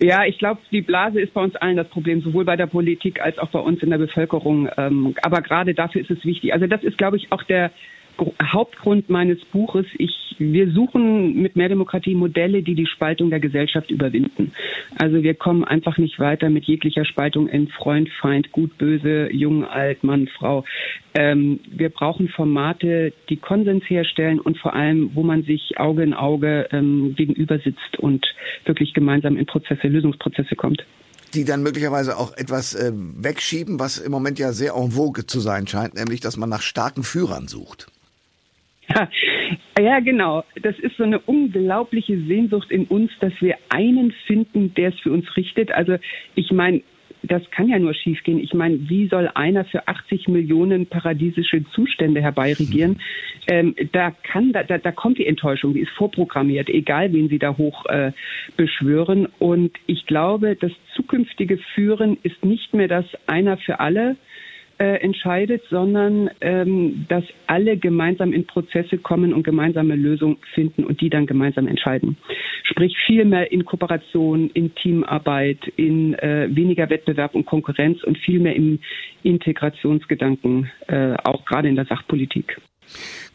Ja, 0.00 0.24
ich 0.24 0.38
glaube, 0.38 0.60
die 0.70 0.82
Blase 0.82 1.20
ist 1.20 1.32
bei 1.34 1.42
uns 1.42 1.56
allen 1.56 1.76
das 1.76 1.88
Problem, 1.88 2.20
sowohl 2.20 2.44
bei 2.44 2.56
der 2.56 2.66
Politik 2.66 3.20
als 3.20 3.38
auch 3.38 3.48
bei 3.48 3.58
uns 3.58 3.82
in 3.82 3.90
der 3.90 3.98
Bevölkerung. 3.98 4.68
Ähm, 4.76 5.14
aber 5.22 5.40
gerade 5.42 5.74
dafür 5.74 6.02
ist 6.02 6.10
es 6.10 6.24
wichtig. 6.24 6.52
Also 6.52 6.66
das 6.66 6.82
ist, 6.82 6.98
glaube 6.98 7.16
ich, 7.16 7.32
auch 7.32 7.42
der 7.44 7.70
Hauptgrund 8.42 9.10
meines 9.10 9.44
Buches. 9.46 9.86
Ich, 9.98 10.36
wir 10.38 10.70
suchen 10.70 11.40
mit 11.40 11.56
mehr 11.56 11.68
Demokratie 11.68 12.14
Modelle, 12.14 12.62
die 12.62 12.74
die 12.74 12.86
Spaltung 12.86 13.30
der 13.30 13.40
Gesellschaft 13.40 13.90
überwinden. 13.90 14.52
Also 14.98 15.22
wir 15.22 15.34
kommen 15.34 15.64
einfach 15.64 15.98
nicht 15.98 16.18
weiter 16.18 16.50
mit 16.50 16.64
jeglicher 16.64 17.04
Spaltung 17.04 17.48
in 17.48 17.68
Freund, 17.68 18.08
Feind, 18.20 18.52
Gut, 18.52 18.76
Böse, 18.78 19.28
Jung, 19.32 19.64
Alt, 19.64 20.04
Mann, 20.04 20.28
Frau. 20.28 20.64
Ähm, 21.14 21.60
wir 21.70 21.88
brauchen 21.88 22.28
Formate, 22.28 23.12
die 23.28 23.36
Konsens 23.36 23.84
herstellen 23.88 24.40
und 24.40 24.58
vor 24.58 24.74
allem, 24.74 25.10
wo 25.14 25.22
man 25.22 25.42
sich 25.42 25.78
Auge 25.78 26.02
in 26.02 26.14
Auge 26.14 26.68
ähm, 26.72 27.14
gegenüber 27.16 27.58
sitzt 27.58 27.98
und 27.98 28.26
wirklich 28.64 28.94
gemeinsam 28.94 29.36
in 29.36 29.46
Prozesse, 29.46 29.88
Lösungsprozesse 29.88 30.56
kommt 30.56 30.84
die 31.34 31.44
dann 31.44 31.62
möglicherweise 31.62 32.16
auch 32.16 32.36
etwas 32.36 32.74
äh, 32.74 32.92
wegschieben, 32.94 33.78
was 33.78 33.98
im 33.98 34.10
Moment 34.10 34.38
ja 34.38 34.52
sehr 34.52 34.74
en 34.74 34.92
vogue 34.92 35.26
zu 35.26 35.40
sein 35.40 35.66
scheint, 35.66 35.94
nämlich 35.94 36.20
dass 36.20 36.36
man 36.36 36.48
nach 36.48 36.62
starken 36.62 37.02
Führern 37.02 37.48
sucht. 37.48 37.88
Ja, 38.88 39.08
ja, 39.80 40.00
genau. 40.00 40.44
Das 40.62 40.78
ist 40.78 40.96
so 40.96 41.02
eine 41.02 41.18
unglaubliche 41.18 42.18
Sehnsucht 42.24 42.70
in 42.70 42.84
uns, 42.84 43.10
dass 43.20 43.32
wir 43.40 43.56
einen 43.68 44.12
finden, 44.26 44.74
der 44.74 44.90
es 44.90 45.00
für 45.00 45.12
uns 45.12 45.36
richtet. 45.36 45.72
Also 45.72 45.96
ich 46.34 46.52
meine, 46.52 46.82
das 47.22 47.42
kann 47.50 47.68
ja 47.68 47.78
nur 47.78 47.94
schiefgehen. 47.94 48.38
Ich 48.38 48.54
meine, 48.54 48.88
wie 48.88 49.08
soll 49.08 49.28
einer 49.34 49.64
für 49.64 49.86
80 49.88 50.28
Millionen 50.28 50.86
paradiesische 50.86 51.64
Zustände 51.72 52.20
herbeiregieren? 52.20 53.00
Ähm, 53.48 53.74
da 53.92 54.10
kann, 54.10 54.52
da, 54.52 54.62
da, 54.62 54.78
da 54.78 54.92
kommt 54.92 55.18
die 55.18 55.26
Enttäuschung, 55.26 55.74
die 55.74 55.80
ist 55.80 55.90
vorprogrammiert, 55.90 56.68
egal 56.68 57.12
wen 57.12 57.28
Sie 57.28 57.38
da 57.38 57.56
hoch 57.56 57.86
äh, 57.86 58.12
beschwören. 58.56 59.28
Und 59.38 59.72
ich 59.86 60.06
glaube, 60.06 60.56
das 60.56 60.72
zukünftige 60.94 61.58
Führen 61.74 62.18
ist 62.22 62.44
nicht 62.44 62.74
mehr 62.74 62.88
das 62.88 63.04
einer 63.26 63.56
für 63.56 63.80
alle, 63.80 64.16
äh, 64.78 65.00
entscheidet, 65.00 65.62
sondern 65.70 66.30
ähm, 66.40 67.06
dass 67.08 67.24
alle 67.46 67.76
gemeinsam 67.76 68.32
in 68.32 68.46
Prozesse 68.46 68.98
kommen 68.98 69.32
und 69.32 69.42
gemeinsame 69.42 69.94
Lösungen 69.94 70.36
finden 70.54 70.84
und 70.84 71.00
die 71.00 71.10
dann 71.10 71.26
gemeinsam 71.26 71.66
entscheiden. 71.66 72.16
Sprich 72.64 72.96
viel 73.06 73.24
mehr 73.24 73.50
in 73.52 73.64
Kooperation, 73.64 74.50
in 74.50 74.74
Teamarbeit, 74.74 75.66
in 75.76 76.14
äh, 76.14 76.48
weniger 76.50 76.90
Wettbewerb 76.90 77.34
und 77.34 77.46
Konkurrenz 77.46 78.02
und 78.04 78.18
viel 78.18 78.40
mehr 78.40 78.56
im 78.56 78.78
Integrationsgedanken, 79.22 80.70
äh, 80.88 81.14
auch 81.24 81.44
gerade 81.44 81.68
in 81.68 81.76
der 81.76 81.86
Sachpolitik. 81.86 82.60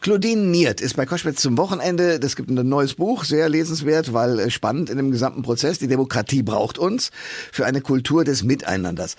Claudine 0.02 0.42
Niert 0.42 0.80
ist 0.80 0.96
bei 0.96 1.06
Koschwitz 1.06 1.42
zum 1.42 1.56
Wochenende. 1.56 2.18
Das 2.18 2.34
gibt 2.34 2.50
ein 2.50 2.68
neues 2.68 2.94
Buch, 2.94 3.22
sehr 3.22 3.48
lesenswert, 3.48 4.12
weil 4.12 4.40
äh, 4.40 4.50
spannend 4.50 4.90
in 4.90 4.96
dem 4.96 5.12
gesamten 5.12 5.42
Prozess. 5.42 5.78
Die 5.78 5.86
Demokratie 5.86 6.42
braucht 6.42 6.76
uns 6.76 7.12
für 7.52 7.66
eine 7.66 7.80
Kultur 7.80 8.24
des 8.24 8.42
Miteinanders. 8.42 9.14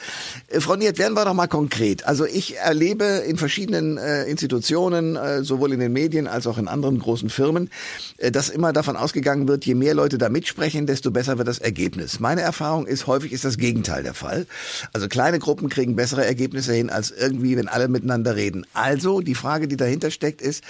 Äh, 0.50 0.60
Frau 0.60 0.76
Niert, 0.76 0.98
werden 0.98 1.14
wir 1.14 1.24
doch 1.24 1.34
mal 1.34 1.48
konkret. 1.48 2.06
Also 2.06 2.26
ich 2.26 2.58
erlebe 2.58 3.06
in 3.26 3.38
verschiedenen 3.38 3.98
äh, 3.98 4.26
Institutionen, 4.26 5.18
sowohl 5.44 5.72
in 5.74 5.80
den 5.80 5.94
Medien 5.94 6.28
als 6.28 6.48
auch 6.48 6.58
in 6.58 6.68
anderen 6.68 7.00
großen 7.00 7.30
Firmen, 7.30 7.70
dass 8.32 8.50
immer 8.50 8.74
davon 8.74 8.98
ausgegangen 8.98 9.48
wird, 9.48 9.66
je 9.66 9.76
mehr 9.76 9.94
Leute 9.94 10.18
da 10.18 10.30
mitsprechen, 10.30 10.86
desto 10.86 11.12
besser 11.12 11.38
wird 11.38 11.48
das 11.48 11.60
Ergebnis. 11.60 12.20
Meine 12.20 12.42
Erfahrung 12.42 12.88
ist, 12.88 13.08
häufig 13.08 13.32
ist 13.32 13.46
das 13.46 13.58
Gegenteil 13.58 14.04
der 14.04 14.14
Fall. 14.14 14.48
Also 14.92 15.08
kleine 15.08 15.40
Gruppen 15.40 15.70
kriegen 15.70 15.96
bessere 15.96 16.26
Ergebnisse 16.26 16.74
hin 16.74 16.90
als 16.90 17.12
irgendwie, 17.12 17.56
wenn 17.58 17.68
alle 17.68 17.88
miteinander 17.88 18.36
reden. 18.36 18.66
Also 18.74 19.22
die 19.22 19.36
Frage, 19.36 19.68
die 19.68 19.78
dahinter 19.78 20.12
steckt, 20.24 20.42
ist, 20.42 20.64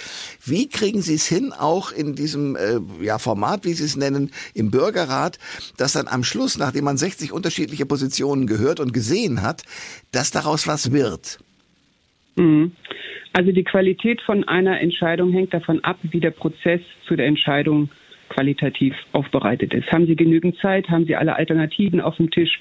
wie 0.44 0.68
kriegen 0.68 1.00
Sie 1.00 1.14
es 1.14 1.28
hin, 1.28 1.52
auch 1.52 1.92
in 1.92 2.16
diesem 2.16 2.56
äh, 2.56 2.80
ja, 3.04 3.18
Format, 3.18 3.64
wie 3.64 3.72
Sie 3.72 3.84
es 3.84 3.96
nennen, 3.96 4.32
im 4.52 4.72
Bürgerrat, 4.72 5.38
dass 5.76 5.92
dann 5.92 6.08
am 6.08 6.24
Schluss, 6.24 6.58
nachdem 6.58 6.84
man 6.84 6.96
60 6.96 7.32
unterschiedliche 7.32 7.86
Positionen 7.86 8.48
gehört 8.48 8.80
und 8.80 8.92
gesehen 8.92 9.42
hat, 9.42 9.62
dass 10.10 10.32
daraus 10.32 10.66
was 10.66 10.90
wird? 10.92 11.38
Mhm. 12.34 12.72
Also 13.32 13.52
die 13.52 13.64
Qualität 13.64 14.20
von 14.22 14.42
einer 14.44 14.80
Entscheidung 14.80 15.32
hängt 15.32 15.54
davon 15.54 15.82
ab, 15.84 15.98
wie 16.02 16.20
der 16.20 16.30
Prozess 16.30 16.80
zu 17.06 17.14
der 17.14 17.26
Entscheidung 17.26 17.90
qualitativ 18.34 18.94
aufbereitet 19.12 19.72
ist. 19.72 19.90
Haben 19.92 20.06
Sie 20.06 20.16
genügend 20.16 20.56
Zeit? 20.58 20.88
Haben 20.88 21.06
Sie 21.06 21.16
alle 21.16 21.36
Alternativen 21.36 22.00
auf 22.00 22.16
dem 22.16 22.30
Tisch? 22.30 22.58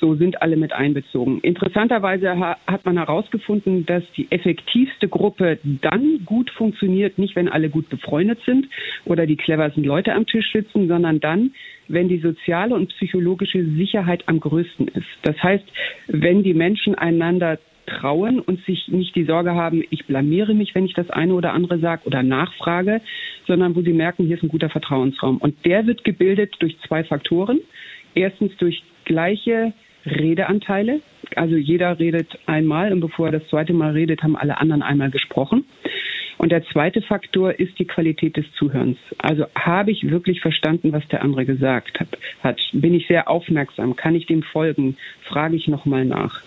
So 0.00 0.14
sind 0.14 0.42
alle 0.42 0.56
mit 0.56 0.72
einbezogen. 0.72 1.40
Interessanterweise 1.40 2.38
hat 2.38 2.84
man 2.84 2.96
herausgefunden, 2.96 3.84
dass 3.86 4.04
die 4.16 4.30
effektivste 4.30 5.08
Gruppe 5.08 5.58
dann 5.82 6.24
gut 6.24 6.50
funktioniert, 6.50 7.18
nicht 7.18 7.34
wenn 7.34 7.48
alle 7.48 7.68
gut 7.68 7.88
befreundet 7.88 8.38
sind 8.46 8.68
oder 9.04 9.26
die 9.26 9.36
cleversten 9.36 9.84
Leute 9.84 10.12
am 10.12 10.26
Tisch 10.26 10.52
sitzen, 10.52 10.88
sondern 10.88 11.20
dann, 11.20 11.52
wenn 11.88 12.08
die 12.08 12.20
soziale 12.20 12.74
und 12.74 12.88
psychologische 12.90 13.64
Sicherheit 13.64 14.22
am 14.26 14.38
größten 14.40 14.88
ist. 14.88 15.06
Das 15.22 15.42
heißt, 15.42 15.64
wenn 16.06 16.42
die 16.42 16.54
Menschen 16.54 16.94
einander 16.94 17.58
trauen 17.88 18.40
und 18.40 18.64
sich 18.64 18.88
nicht 18.88 19.14
die 19.16 19.24
Sorge 19.24 19.54
haben, 19.54 19.82
ich 19.90 20.06
blamiere 20.06 20.54
mich, 20.54 20.74
wenn 20.74 20.84
ich 20.84 20.94
das 20.94 21.10
eine 21.10 21.34
oder 21.34 21.52
andere 21.52 21.78
sage 21.78 22.02
oder 22.04 22.22
nachfrage, 22.22 23.00
sondern 23.46 23.74
wo 23.74 23.82
sie 23.82 23.92
merken, 23.92 24.26
hier 24.26 24.36
ist 24.36 24.42
ein 24.42 24.48
guter 24.48 24.70
Vertrauensraum. 24.70 25.38
Und 25.38 25.64
der 25.64 25.86
wird 25.86 26.04
gebildet 26.04 26.54
durch 26.60 26.76
zwei 26.86 27.04
Faktoren. 27.04 27.60
Erstens 28.14 28.56
durch 28.58 28.82
gleiche 29.04 29.72
Redeanteile. 30.06 31.00
Also 31.36 31.56
jeder 31.56 31.98
redet 31.98 32.38
einmal 32.46 32.92
und 32.92 33.00
bevor 33.00 33.26
er 33.26 33.32
das 33.32 33.48
zweite 33.48 33.72
Mal 33.72 33.92
redet, 33.92 34.22
haben 34.22 34.36
alle 34.36 34.58
anderen 34.58 34.82
einmal 34.82 35.10
gesprochen. 35.10 35.64
Und 36.38 36.52
der 36.52 36.64
zweite 36.66 37.02
Faktor 37.02 37.58
ist 37.58 37.78
die 37.80 37.84
Qualität 37.84 38.36
des 38.36 38.46
Zuhörens. 38.52 38.96
Also 39.18 39.46
habe 39.56 39.90
ich 39.90 40.08
wirklich 40.08 40.40
verstanden, 40.40 40.92
was 40.92 41.06
der 41.08 41.22
andere 41.22 41.44
gesagt 41.44 41.98
hat? 41.98 42.60
Bin 42.72 42.94
ich 42.94 43.08
sehr 43.08 43.28
aufmerksam? 43.28 43.96
Kann 43.96 44.14
ich 44.14 44.26
dem 44.26 44.44
folgen? 44.44 44.96
Frage 45.22 45.56
ich 45.56 45.66
nochmal 45.66 46.04
nach? 46.04 46.42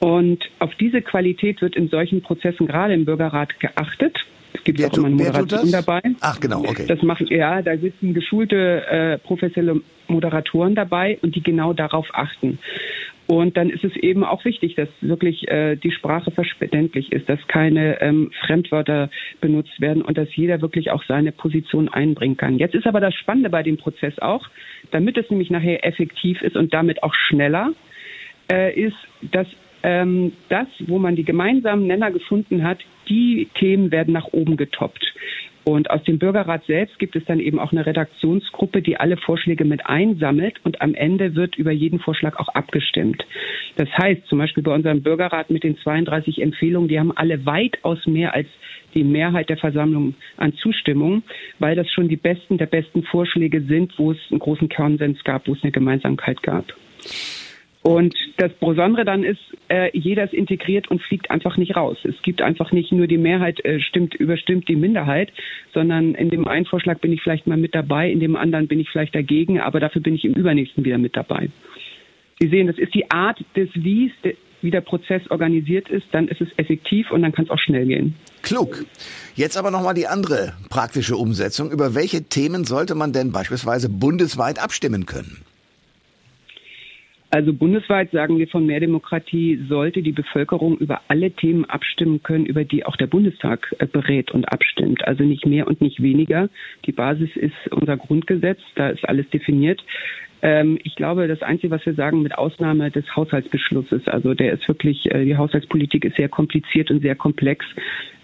Und 0.00 0.42
auf 0.58 0.74
diese 0.76 1.02
Qualität 1.02 1.60
wird 1.60 1.76
in 1.76 1.88
solchen 1.88 2.22
Prozessen 2.22 2.66
gerade 2.66 2.94
im 2.94 3.04
Bürgerrat 3.04 3.60
geachtet. 3.60 4.16
Es 4.52 4.64
gibt 4.64 4.78
wer 4.78 4.88
auch 4.88 4.96
immer 4.96 5.06
eine 5.06 5.16
Moderation 5.16 5.70
dabei. 5.70 6.00
Ach 6.20 6.40
genau, 6.40 6.60
okay. 6.60 6.86
Das 6.88 7.02
machen 7.02 7.26
ja, 7.28 7.62
da 7.62 7.76
sitzen 7.76 8.14
geschulte 8.14 8.84
äh, 8.86 9.18
professionelle 9.18 9.80
Moderatoren 10.08 10.74
dabei 10.74 11.18
und 11.22 11.36
die 11.36 11.42
genau 11.42 11.72
darauf 11.72 12.08
achten. 12.12 12.58
Und 13.26 13.56
dann 13.56 13.70
ist 13.70 13.84
es 13.84 13.94
eben 13.94 14.24
auch 14.24 14.44
wichtig, 14.44 14.74
dass 14.74 14.88
wirklich 15.02 15.46
äh, 15.46 15.76
die 15.76 15.92
Sprache 15.92 16.32
verständlich 16.32 17.12
ist, 17.12 17.28
dass 17.28 17.38
keine 17.46 18.00
ähm, 18.00 18.32
Fremdwörter 18.44 19.08
benutzt 19.40 19.80
werden 19.80 20.02
und 20.02 20.18
dass 20.18 20.34
jeder 20.34 20.60
wirklich 20.62 20.90
auch 20.90 21.04
seine 21.06 21.30
Position 21.30 21.88
einbringen 21.88 22.36
kann. 22.36 22.58
Jetzt 22.58 22.74
ist 22.74 22.88
aber 22.88 22.98
das 22.98 23.14
Spannende 23.14 23.48
bei 23.48 23.62
dem 23.62 23.76
Prozess 23.76 24.18
auch, 24.18 24.48
damit 24.90 25.16
es 25.16 25.30
nämlich 25.30 25.48
nachher 25.48 25.86
effektiv 25.86 26.42
ist 26.42 26.56
und 26.56 26.74
damit 26.74 27.04
auch 27.04 27.14
schneller, 27.14 27.70
äh, 28.50 28.74
ist, 28.74 28.96
dass 29.22 29.46
ähm, 29.82 30.32
das, 30.48 30.66
wo 30.86 30.98
man 30.98 31.16
die 31.16 31.24
gemeinsamen 31.24 31.86
Nenner 31.86 32.10
gefunden 32.10 32.64
hat, 32.64 32.78
die 33.08 33.48
Themen 33.58 33.90
werden 33.90 34.12
nach 34.12 34.28
oben 34.32 34.56
getoppt. 34.56 35.04
Und 35.64 35.90
aus 35.90 36.02
dem 36.04 36.18
Bürgerrat 36.18 36.64
selbst 36.66 36.98
gibt 36.98 37.16
es 37.16 37.24
dann 37.26 37.38
eben 37.38 37.58
auch 37.58 37.72
eine 37.72 37.84
Redaktionsgruppe, 37.84 38.80
die 38.80 38.96
alle 38.96 39.16
Vorschläge 39.16 39.64
mit 39.64 39.86
einsammelt 39.86 40.58
und 40.64 40.80
am 40.80 40.94
Ende 40.94 41.34
wird 41.34 41.56
über 41.56 41.70
jeden 41.70 42.00
Vorschlag 42.00 42.36
auch 42.38 42.48
abgestimmt. 42.48 43.24
Das 43.76 43.88
heißt, 43.96 44.26
zum 44.26 44.38
Beispiel 44.38 44.62
bei 44.62 44.74
unserem 44.74 45.02
Bürgerrat 45.02 45.50
mit 45.50 45.62
den 45.62 45.76
32 45.78 46.40
Empfehlungen, 46.40 46.88
die 46.88 46.98
haben 46.98 47.16
alle 47.16 47.44
weitaus 47.44 48.06
mehr 48.06 48.34
als 48.34 48.48
die 48.94 49.04
Mehrheit 49.04 49.50
der 49.50 49.58
Versammlung 49.58 50.14
an 50.38 50.54
Zustimmung, 50.54 51.22
weil 51.58 51.76
das 51.76 51.88
schon 51.90 52.08
die 52.08 52.16
besten 52.16 52.58
der 52.58 52.66
besten 52.66 53.02
Vorschläge 53.04 53.60
sind, 53.60 53.96
wo 53.98 54.12
es 54.12 54.18
einen 54.30 54.40
großen 54.40 54.68
Konsens 54.68 55.22
gab, 55.24 55.46
wo 55.46 55.52
es 55.52 55.62
eine 55.62 55.72
Gemeinsamkeit 55.72 56.42
gab. 56.42 56.64
Und 57.82 58.14
das 58.36 58.52
Besondere 58.54 59.06
dann 59.06 59.24
ist, 59.24 59.40
äh, 59.68 59.90
jeder 59.96 60.24
ist 60.24 60.34
integriert 60.34 60.88
und 60.88 61.00
fliegt 61.00 61.30
einfach 61.30 61.56
nicht 61.56 61.76
raus. 61.76 61.96
Es 62.04 62.20
gibt 62.22 62.42
einfach 62.42 62.72
nicht 62.72 62.92
nur 62.92 63.06
die 63.06 63.16
Mehrheit 63.16 63.64
äh, 63.64 63.80
stimmt, 63.80 64.14
überstimmt 64.14 64.68
die 64.68 64.76
Minderheit, 64.76 65.32
sondern 65.72 66.14
in 66.14 66.28
dem 66.28 66.46
einen 66.46 66.66
Vorschlag 66.66 66.98
bin 66.98 67.12
ich 67.12 67.22
vielleicht 67.22 67.46
mal 67.46 67.56
mit 67.56 67.74
dabei, 67.74 68.10
in 68.10 68.20
dem 68.20 68.36
anderen 68.36 68.68
bin 68.68 68.80
ich 68.80 68.90
vielleicht 68.90 69.14
dagegen, 69.14 69.60
aber 69.60 69.80
dafür 69.80 70.02
bin 70.02 70.14
ich 70.14 70.24
im 70.24 70.34
übernächsten 70.34 70.84
wieder 70.84 70.98
mit 70.98 71.16
dabei. 71.16 71.48
Sie 72.38 72.48
sehen, 72.48 72.66
das 72.66 72.78
ist 72.78 72.94
die 72.94 73.10
Art 73.10 73.42
des 73.56 73.68
Wies, 73.74 74.12
wie 74.62 74.70
der 74.70 74.82
Prozess 74.82 75.22
organisiert 75.30 75.88
ist, 75.88 76.06
dann 76.12 76.28
ist 76.28 76.40
es 76.42 76.48
effektiv 76.58 77.10
und 77.10 77.22
dann 77.22 77.32
kann 77.32 77.46
es 77.46 77.50
auch 77.50 77.58
schnell 77.58 77.86
gehen. 77.86 78.14
Klug. 78.42 78.84
Jetzt 79.34 79.56
aber 79.56 79.70
nochmal 79.70 79.94
die 79.94 80.06
andere 80.06 80.52
praktische 80.68 81.16
Umsetzung. 81.16 81.70
Über 81.70 81.94
welche 81.94 82.24
Themen 82.24 82.64
sollte 82.64 82.94
man 82.94 83.12
denn 83.12 83.32
beispielsweise 83.32 83.88
bundesweit 83.88 84.62
abstimmen 84.62 85.06
können? 85.06 85.44
Also 87.32 87.52
bundesweit 87.52 88.10
sagen 88.10 88.38
wir 88.38 88.48
von 88.48 88.66
Mehr 88.66 88.80
Demokratie, 88.80 89.60
sollte 89.68 90.02
die 90.02 90.10
Bevölkerung 90.10 90.78
über 90.78 91.02
alle 91.06 91.30
Themen 91.30 91.64
abstimmen 91.64 92.22
können, 92.24 92.44
über 92.44 92.64
die 92.64 92.84
auch 92.84 92.96
der 92.96 93.06
Bundestag 93.06 93.72
äh, 93.78 93.86
berät 93.86 94.32
und 94.32 94.52
abstimmt. 94.52 95.06
Also 95.06 95.22
nicht 95.22 95.46
mehr 95.46 95.68
und 95.68 95.80
nicht 95.80 96.02
weniger. 96.02 96.48
Die 96.86 96.92
Basis 96.92 97.30
ist 97.36 97.54
unser 97.70 97.96
Grundgesetz, 97.96 98.58
da 98.74 98.88
ist 98.88 99.08
alles 99.08 99.28
definiert. 99.30 99.80
Ähm, 100.42 100.78
ich 100.82 100.96
glaube, 100.96 101.28
das 101.28 101.42
Einzige, 101.42 101.70
was 101.70 101.86
wir 101.86 101.94
sagen, 101.94 102.22
mit 102.22 102.36
Ausnahme 102.36 102.90
des 102.90 103.04
Haushaltsbeschlusses, 103.14 104.08
also 104.08 104.34
der 104.34 104.52
ist 104.52 104.66
wirklich, 104.66 105.08
äh, 105.12 105.24
die 105.24 105.36
Haushaltspolitik 105.36 106.04
ist 106.04 106.16
sehr 106.16 106.28
kompliziert 106.28 106.90
und 106.90 107.00
sehr 107.00 107.14
komplex. 107.14 107.64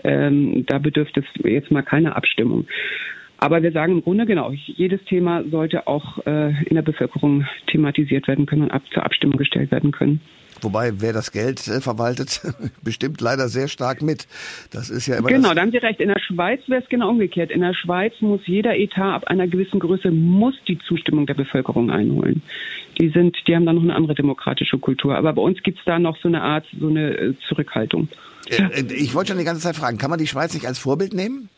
Ähm, 0.03 0.65
da 0.67 0.79
bedürfte 0.79 1.21
es 1.21 1.45
jetzt 1.45 1.71
mal 1.71 1.83
keine 1.83 2.17
Abstimmung. 2.17 2.67
Aber 3.39 3.63
wir 3.63 3.73
sagen 3.73 3.93
im 3.93 4.03
Grunde 4.03 4.27
genau, 4.27 4.53
jedes 4.53 5.05
Thema 5.05 5.45
sollte 5.51 5.87
auch 5.87 6.25
äh, 6.27 6.51
in 6.65 6.75
der 6.75 6.83
Bevölkerung 6.83 7.47
thematisiert 7.67 8.29
werden 8.29 8.47
können 8.47 8.63
und 8.63 8.71
ab, 8.71 8.83
zur 8.93 9.05
Abstimmung 9.05 9.37
gestellt 9.37 9.71
werden 9.71 9.93
können. 9.93 10.21
Wobei, 10.63 11.01
wer 11.01 11.13
das 11.13 11.33
Geld 11.33 11.67
äh, 11.69 11.81
verwaltet, 11.81 12.41
bestimmt 12.83 13.21
leider 13.21 13.49
sehr 13.49 13.69
stark 13.69 14.03
mit. 14.03 14.27
Das 14.71 14.89
ist 14.89 15.07
ja 15.07 15.17
immer. 15.17 15.29
Genau, 15.29 15.53
da 15.53 15.61
haben 15.61 15.71
Sie 15.71 15.77
recht. 15.77 16.01
In 16.01 16.09
der 16.09 16.19
Schweiz 16.19 16.61
wäre 16.67 16.83
es 16.83 16.89
genau 16.89 17.11
umgekehrt. 17.11 17.51
In 17.51 17.61
der 17.61 17.75
Schweiz 17.75 18.15
muss 18.21 18.41
jeder 18.47 18.77
Etat 18.77 19.17
ab 19.17 19.25
einer 19.27 19.47
gewissen 19.47 19.81
Größe 19.81 20.11
muss 20.11 20.55
die 20.67 20.79
Zustimmung 20.79 21.27
der 21.27 21.35
Bevölkerung 21.35 21.91
einholen. 21.91 22.43
Die 22.99 23.11
sind, 23.11 23.37
die 23.47 23.55
haben 23.55 23.67
da 23.67 23.75
noch 23.75 23.83
eine 23.83 23.95
andere 23.95 24.15
demokratische 24.15 24.79
Kultur. 24.79 25.17
Aber 25.17 25.35
bei 25.35 25.43
uns 25.43 25.63
gibt 25.63 25.79
es 25.79 25.85
da 25.85 25.99
noch 25.99 26.17
so 26.17 26.29
eine 26.29 26.43
Art, 26.43 26.65
so 26.79 26.89
eine 26.89 27.17
äh, 27.17 27.35
Zurückhaltung. 27.49 28.09
Äh, 28.49 28.83
ich 28.95 29.15
wollte 29.15 29.33
schon 29.33 29.39
die 29.39 29.45
ganze 29.45 29.63
Zeit 29.63 29.77
fragen, 29.77 29.99
kann 29.99 30.11
man 30.11 30.19
die 30.19 30.27
Schweiz 30.27 30.55
nicht 30.55 30.67
als 30.67 30.79
Vorbild 30.79 31.13
nehmen? 31.13 31.51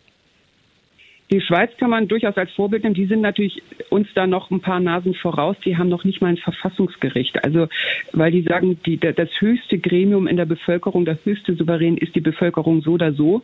Die 1.30 1.42
Schweiz 1.42 1.70
kann 1.76 1.90
man 1.90 2.08
durchaus 2.08 2.36
als 2.38 2.50
Vorbild 2.52 2.84
nehmen. 2.84 2.94
Die 2.94 3.06
sind 3.06 3.20
natürlich 3.20 3.62
uns 3.90 4.08
da 4.14 4.26
noch 4.26 4.50
ein 4.50 4.60
paar 4.60 4.80
Nasen 4.80 5.14
voraus. 5.14 5.56
Die 5.64 5.76
haben 5.76 5.90
noch 5.90 6.04
nicht 6.04 6.22
mal 6.22 6.28
ein 6.28 6.38
Verfassungsgericht. 6.38 7.44
Also, 7.44 7.68
weil 8.12 8.32
die 8.32 8.42
sagen, 8.42 8.78
die, 8.86 8.98
das 8.98 9.28
höchste 9.38 9.78
Gremium 9.78 10.26
in 10.26 10.38
der 10.38 10.46
Bevölkerung, 10.46 11.04
das 11.04 11.18
höchste 11.24 11.54
Souverän 11.54 11.98
ist 11.98 12.14
die 12.14 12.20
Bevölkerung 12.20 12.80
so 12.80 12.92
oder 12.92 13.12
so. 13.12 13.42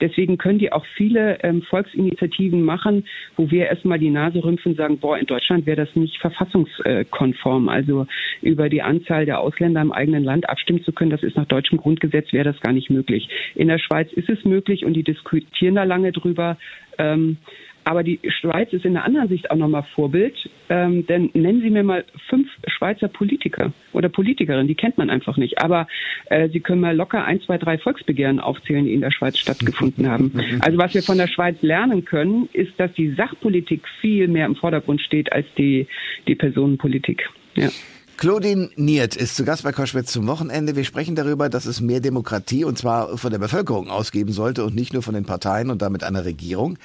Deswegen 0.00 0.38
können 0.38 0.60
die 0.60 0.72
auch 0.72 0.86
viele 0.96 1.42
ähm, 1.42 1.62
Volksinitiativen 1.62 2.62
machen, 2.62 3.04
wo 3.36 3.50
wir 3.50 3.66
erstmal 3.66 3.98
die 3.98 4.10
Nase 4.10 4.42
rümpfen 4.44 4.72
und 4.72 4.78
sagen, 4.78 4.98
boah, 4.98 5.18
in 5.18 5.26
Deutschland 5.26 5.66
wäre 5.66 5.84
das 5.84 5.96
nicht 5.96 6.18
verfassungskonform. 6.18 7.68
Also 7.68 8.06
über 8.42 8.68
die 8.68 8.82
Anzahl 8.82 9.26
der 9.26 9.40
Ausländer 9.40 9.80
im 9.80 9.92
eigenen 9.92 10.22
Land 10.22 10.48
abstimmen 10.48 10.84
zu 10.84 10.92
können, 10.92 11.10
das 11.10 11.22
ist 11.24 11.36
nach 11.36 11.46
deutschem 11.46 11.78
Grundgesetz 11.78 12.32
wäre 12.32 12.44
das 12.44 12.60
gar 12.60 12.72
nicht 12.72 12.90
möglich. 12.90 13.28
In 13.56 13.68
der 13.68 13.78
Schweiz 13.78 14.12
ist 14.12 14.28
es 14.28 14.44
möglich 14.44 14.84
und 14.84 14.94
die 14.94 15.02
diskutieren 15.02 15.74
da 15.74 15.82
lange 15.82 16.12
drüber. 16.12 16.58
Ähm, 16.98 17.38
aber 17.84 18.02
die 18.02 18.18
Schweiz 18.40 18.72
ist 18.72 18.84
in 18.84 18.96
einer 18.96 19.04
anderen 19.04 19.28
Sicht 19.28 19.50
auch 19.50 19.56
nochmal 19.56 19.84
Vorbild. 19.94 20.34
Ähm, 20.70 21.06
denn 21.06 21.30
nennen 21.34 21.60
Sie 21.60 21.70
mir 21.70 21.84
mal 21.84 22.04
fünf 22.28 22.48
Schweizer 22.66 23.08
Politiker 23.08 23.72
oder 23.92 24.08
Politikerinnen, 24.08 24.66
die 24.66 24.74
kennt 24.74 24.96
man 24.96 25.10
einfach 25.10 25.36
nicht. 25.36 25.62
Aber 25.62 25.86
äh, 26.26 26.48
Sie 26.48 26.60
können 26.60 26.80
mal 26.80 26.96
locker 26.96 27.24
ein, 27.24 27.40
zwei, 27.42 27.58
drei 27.58 27.76
Volksbegehren 27.76 28.40
aufzählen, 28.40 28.86
die 28.86 28.94
in 28.94 29.02
der 29.02 29.10
Schweiz 29.10 29.38
stattgefunden 29.38 30.08
haben. 30.10 30.32
Also 30.60 30.78
was 30.78 30.94
wir 30.94 31.02
von 31.02 31.18
der 31.18 31.28
Schweiz 31.28 31.60
lernen 31.60 32.04
können, 32.04 32.48
ist, 32.52 32.72
dass 32.78 32.92
die 32.94 33.10
Sachpolitik 33.10 33.82
viel 34.00 34.28
mehr 34.28 34.46
im 34.46 34.56
Vordergrund 34.56 35.02
steht 35.02 35.32
als 35.32 35.46
die, 35.58 35.86
die 36.26 36.34
Personenpolitik. 36.34 37.28
Ja. 37.56 37.68
Claudine 38.16 38.70
Niert 38.76 39.16
ist 39.16 39.34
zu 39.34 39.44
Gast 39.44 39.64
bei 39.64 39.72
Koschwitz 39.72 40.12
zum 40.12 40.26
Wochenende. 40.26 40.76
Wir 40.76 40.84
sprechen 40.84 41.16
darüber, 41.16 41.48
dass 41.48 41.66
es 41.66 41.80
mehr 41.80 42.00
Demokratie 42.00 42.64
und 42.64 42.78
zwar 42.78 43.18
von 43.18 43.30
der 43.30 43.38
Bevölkerung 43.38 43.90
ausgeben 43.90 44.32
sollte 44.32 44.64
und 44.64 44.74
nicht 44.74 44.92
nur 44.92 45.02
von 45.02 45.14
den 45.14 45.24
Parteien 45.24 45.68
und 45.70 45.82
damit 45.82 46.04
einer 46.04 46.24
Regierung. 46.24 46.78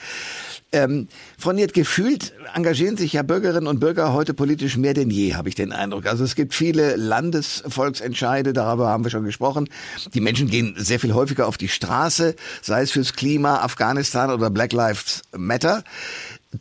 Ähm, 0.71 1.07
Frau 1.37 1.51
Niert, 1.51 1.73
gefühlt 1.73 2.33
engagieren 2.53 2.97
sich 2.97 3.13
ja 3.13 3.23
Bürgerinnen 3.23 3.67
und 3.67 3.79
Bürger 3.79 4.13
heute 4.13 4.33
politisch 4.33 4.77
mehr 4.77 4.93
denn 4.93 5.09
je, 5.09 5.35
habe 5.35 5.49
ich 5.49 5.55
den 5.55 5.71
Eindruck. 5.71 6.05
Also 6.05 6.23
es 6.23 6.35
gibt 6.35 6.53
viele 6.53 6.95
Landesvolksentscheide, 6.95 8.53
darüber 8.53 8.89
haben 8.89 9.03
wir 9.03 9.11
schon 9.11 9.23
gesprochen. 9.23 9.67
Die 10.13 10.21
Menschen 10.21 10.47
gehen 10.47 10.75
sehr 10.77 10.99
viel 10.99 11.13
häufiger 11.13 11.47
auf 11.47 11.57
die 11.57 11.69
Straße, 11.69 12.35
sei 12.61 12.81
es 12.81 12.91
fürs 12.91 13.13
Klima, 13.13 13.61
Afghanistan 13.61 14.31
oder 14.31 14.49
Black 14.49 14.73
Lives 14.73 15.23
Matter. 15.35 15.83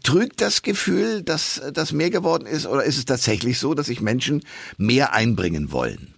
Trügt 0.03 0.43
das 0.43 0.63
Gefühl, 0.63 1.23
dass 1.23 1.63
das 1.73 1.93
mehr 1.93 2.11
geworden 2.11 2.47
ist 2.47 2.67
oder 2.67 2.85
ist 2.85 2.99
es 2.99 3.07
tatsächlich 3.07 3.59
so, 3.59 3.73
dass 3.73 3.87
sich 3.87 4.03
Menschen 4.03 4.43
mehr 4.77 5.15
einbringen 5.15 5.73
wollen? 5.73 6.15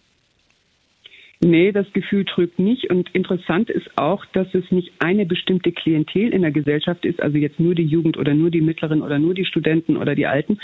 Nee, 1.43 1.73
das 1.73 1.91
Gefühl 1.95 2.27
trügt 2.27 2.59
nicht. 2.59 2.91
Und 2.91 3.09
interessant 3.15 3.71
ist 3.71 3.97
auch, 3.97 4.27
dass 4.27 4.53
es 4.55 4.71
nicht 4.71 4.93
eine 4.99 5.25
bestimmte 5.25 5.73
Klientel 5.73 6.35
in 6.35 6.43
der 6.43 6.51
Gesellschaft 6.51 7.07
ist, 7.07 7.23
also 7.23 7.39
jetzt 7.39 7.59
nur 7.59 7.75
die 7.75 7.87
Jugend 7.87 8.19
oder 8.19 8.35
nur 8.35 8.51
die 8.51 8.61
Mittleren 8.61 9.01
oder 9.01 9.19
nur 9.19 9.33
die 9.33 9.47
Studenten 9.47 9.97
oder 9.97 10.15
die 10.15 10.27
Alten, 10.27 10.59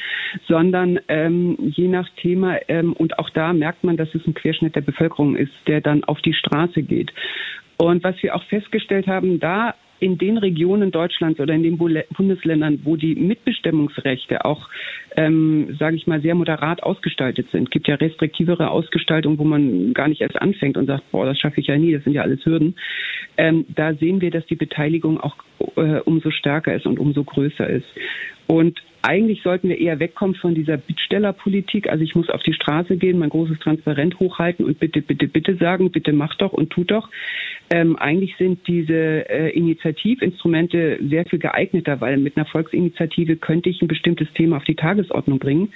sondern 0.46 1.00
ähm, 1.08 1.56
je 1.60 1.88
nach 1.88 2.08
Thema 2.16 2.58
ähm, 2.68 2.92
und 2.92 3.18
auch 3.18 3.30
da 3.30 3.54
merkt 3.54 3.84
man, 3.84 3.96
dass 3.96 4.14
es 4.14 4.26
ein 4.26 4.34
Querschnitt 4.34 4.76
der 4.76 4.82
Bevölkerung 4.82 5.34
ist, 5.34 5.52
der 5.66 5.80
dann 5.80 6.04
auf 6.04 6.20
die 6.20 6.34
Straße 6.34 6.82
geht. 6.82 7.10
Und 7.78 8.04
was 8.04 8.22
wir 8.22 8.34
auch 8.34 8.44
festgestellt 8.44 9.06
haben, 9.06 9.40
da 9.40 9.74
in 10.00 10.18
den 10.18 10.38
Regionen 10.38 10.90
Deutschlands 10.90 11.40
oder 11.40 11.54
in 11.54 11.62
den 11.62 11.78
Bundesländern, 11.78 12.80
wo 12.84 12.96
die 12.96 13.14
Mitbestimmungsrechte 13.14 14.44
auch, 14.44 14.68
ähm, 15.16 15.76
sage 15.78 15.96
ich 15.96 16.06
mal, 16.06 16.20
sehr 16.20 16.34
moderat 16.34 16.82
ausgestaltet 16.82 17.50
sind. 17.50 17.70
Gibt 17.70 17.88
ja 17.88 17.94
restriktivere 17.94 18.70
Ausgestaltung, 18.70 19.38
wo 19.38 19.44
man 19.44 19.94
gar 19.94 20.08
nicht 20.08 20.20
erst 20.20 20.40
anfängt 20.40 20.76
und 20.76 20.86
sagt, 20.86 21.10
boah, 21.10 21.24
das 21.24 21.38
schaffe 21.38 21.60
ich 21.60 21.66
ja 21.66 21.76
nie, 21.76 21.92
das 21.92 22.04
sind 22.04 22.12
ja 22.12 22.22
alles 22.22 22.44
Hürden. 22.44 22.76
Ähm, 23.36 23.66
da 23.74 23.94
sehen 23.94 24.20
wir, 24.20 24.30
dass 24.30 24.46
die 24.46 24.56
Beteiligung 24.56 25.20
auch 25.20 25.36
äh, 25.76 26.00
umso 26.00 26.30
stärker 26.30 26.74
ist 26.74 26.86
und 26.86 26.98
umso 26.98 27.24
größer 27.24 27.68
ist. 27.68 27.86
Und 28.46 28.80
eigentlich 29.06 29.42
sollten 29.42 29.68
wir 29.68 29.78
eher 29.78 30.00
wegkommen 30.00 30.34
von 30.34 30.54
dieser 30.54 30.76
Bittstellerpolitik. 30.76 31.88
Also 31.88 32.02
ich 32.02 32.16
muss 32.16 32.28
auf 32.28 32.42
die 32.42 32.52
Straße 32.52 32.96
gehen, 32.96 33.18
mein 33.18 33.30
großes 33.30 33.60
Transparent 33.60 34.18
hochhalten 34.18 34.64
und 34.64 34.80
bitte, 34.80 35.00
bitte, 35.00 35.28
bitte 35.28 35.56
sagen, 35.56 35.92
bitte 35.92 36.12
macht 36.12 36.42
doch 36.42 36.52
und 36.52 36.70
tut 36.70 36.90
doch. 36.90 37.08
Ähm, 37.70 37.96
eigentlich 37.96 38.36
sind 38.36 38.66
diese 38.66 39.28
äh, 39.28 39.50
Initiativinstrumente 39.50 40.98
sehr 41.08 41.24
viel 41.24 41.38
geeigneter, 41.38 42.00
weil 42.00 42.16
mit 42.16 42.36
einer 42.36 42.46
Volksinitiative 42.46 43.36
könnte 43.36 43.70
ich 43.70 43.80
ein 43.80 43.88
bestimmtes 43.88 44.32
Thema 44.34 44.56
auf 44.56 44.64
die 44.64 44.74
Tagesordnung 44.74 45.38
bringen. 45.38 45.72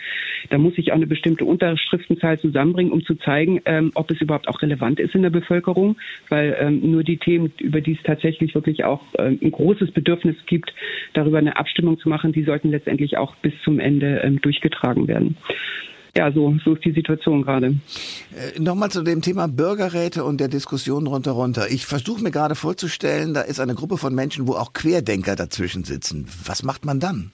Da 0.50 0.58
muss 0.58 0.76
ich 0.76 0.90
auch 0.90 0.96
eine 0.96 1.06
bestimmte 1.06 1.44
Unterschriftenzahl 1.44 2.38
zusammenbringen, 2.38 2.92
um 2.92 3.04
zu 3.04 3.14
zeigen, 3.14 3.60
ähm, 3.64 3.92
ob 3.94 4.10
es 4.10 4.20
überhaupt 4.20 4.48
auch 4.48 4.60
relevant 4.62 4.98
ist 4.98 5.14
in 5.14 5.22
der 5.22 5.30
Bevölkerung, 5.30 5.96
weil 6.28 6.56
ähm, 6.60 6.90
nur 6.90 7.04
die 7.04 7.16
Themen, 7.18 7.52
über 7.60 7.80
die 7.80 7.92
es 7.92 8.02
tatsächlich 8.02 8.54
wirklich 8.54 8.84
auch 8.84 9.02
äh, 9.14 9.36
ein 9.40 9.50
großes 9.50 9.92
Bedürfnis 9.92 10.36
gibt, 10.46 10.74
darüber 11.12 11.38
eine 11.38 11.56
Abstimmung 11.56 11.98
zu 11.98 12.08
machen, 12.08 12.32
die 12.32 12.42
sollten 12.42 12.70
letztendlich 12.70 13.18
auch 13.20 13.34
bis 13.36 13.52
zum 13.64 13.78
Ende 13.78 14.20
ähm, 14.24 14.40
durchgetragen 14.40 15.08
werden. 15.08 15.36
Ja, 16.16 16.32
so, 16.32 16.56
so 16.64 16.74
ist 16.74 16.84
die 16.84 16.92
Situation 16.92 17.42
gerade. 17.42 17.76
Äh, 18.34 18.60
Nochmal 18.60 18.90
zu 18.90 19.02
dem 19.02 19.22
Thema 19.22 19.46
Bürgerräte 19.46 20.24
und 20.24 20.40
der 20.40 20.48
Diskussion 20.48 21.06
runter 21.06 21.32
runter. 21.32 21.70
Ich 21.70 21.86
versuche 21.86 22.22
mir 22.22 22.32
gerade 22.32 22.56
vorzustellen, 22.56 23.32
da 23.32 23.42
ist 23.42 23.60
eine 23.60 23.74
Gruppe 23.74 23.96
von 23.96 24.14
Menschen, 24.14 24.48
wo 24.48 24.54
auch 24.54 24.72
Querdenker 24.72 25.36
dazwischen 25.36 25.84
sitzen. 25.84 26.26
Was 26.44 26.64
macht 26.64 26.84
man 26.84 26.98
dann? 26.98 27.30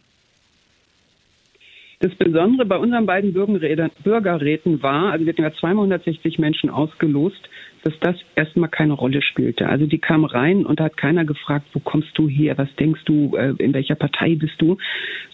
Das 2.01 2.15
Besondere 2.15 2.67
bei 2.67 2.77
unseren 2.77 3.07
beiden 3.07 3.33
Bürgerräten 3.33 4.83
war, 4.83 5.13
also 5.13 5.25
wir 5.25 5.33
hatten 5.33 5.43
ja 5.43 5.55
260 5.55 6.39
Menschen 6.39 6.69
ausgelost, 6.69 7.41
dass 7.87 7.95
das 8.01 8.17
erstmal 8.35 8.69
keine 8.69 8.95
Rolle 8.95 9.23
spielte. 9.23 9.69
Also 9.69 9.87
die 9.87 9.99
kamen 9.99 10.25
rein 10.25 10.67
und 10.67 10.81
hat 10.81 10.97
keiner 10.97 11.25
gefragt, 11.25 11.69
wo 11.73 11.79
kommst 11.79 12.19
du 12.19 12.29
her, 12.29 12.59
was 12.59 12.69
denkst 12.81 13.03
du, 13.05 13.37
äh, 13.37 13.55
in 13.59 13.75
welcher 13.75 13.95
Partei 13.95 14.35
bist 14.35 14.61
du, 14.61 14.77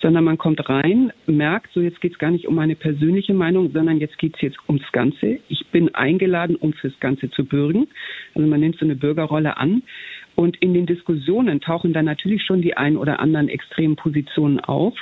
sondern 0.02 0.24
man 0.24 0.36
kommt 0.36 0.68
rein, 0.68 1.14
merkt, 1.26 1.72
so 1.72 1.80
jetzt 1.80 2.02
geht 2.02 2.12
es 2.12 2.18
gar 2.18 2.30
nicht 2.30 2.46
um 2.46 2.54
meine 2.54 2.76
persönliche 2.76 3.32
Meinung, 3.32 3.70
sondern 3.72 4.00
jetzt 4.00 4.18
geht 4.18 4.34
es 4.34 4.42
jetzt 4.42 4.58
ums 4.68 4.84
Ganze. 4.92 5.38
Ich 5.48 5.66
bin 5.68 5.94
eingeladen, 5.94 6.56
um 6.56 6.74
fürs 6.74 7.00
Ganze 7.00 7.30
zu 7.30 7.46
bürgen. 7.46 7.88
Also 8.34 8.46
man 8.46 8.60
nimmt 8.60 8.78
so 8.78 8.84
eine 8.84 8.96
Bürgerrolle 8.96 9.56
an. 9.56 9.82
Und 10.34 10.58
in 10.58 10.74
den 10.74 10.84
Diskussionen 10.84 11.62
tauchen 11.62 11.94
dann 11.94 12.04
natürlich 12.04 12.42
schon 12.42 12.60
die 12.60 12.76
ein 12.76 12.98
oder 12.98 13.20
anderen 13.20 13.48
extremen 13.48 13.96
Positionen 13.96 14.60
auf. 14.60 14.94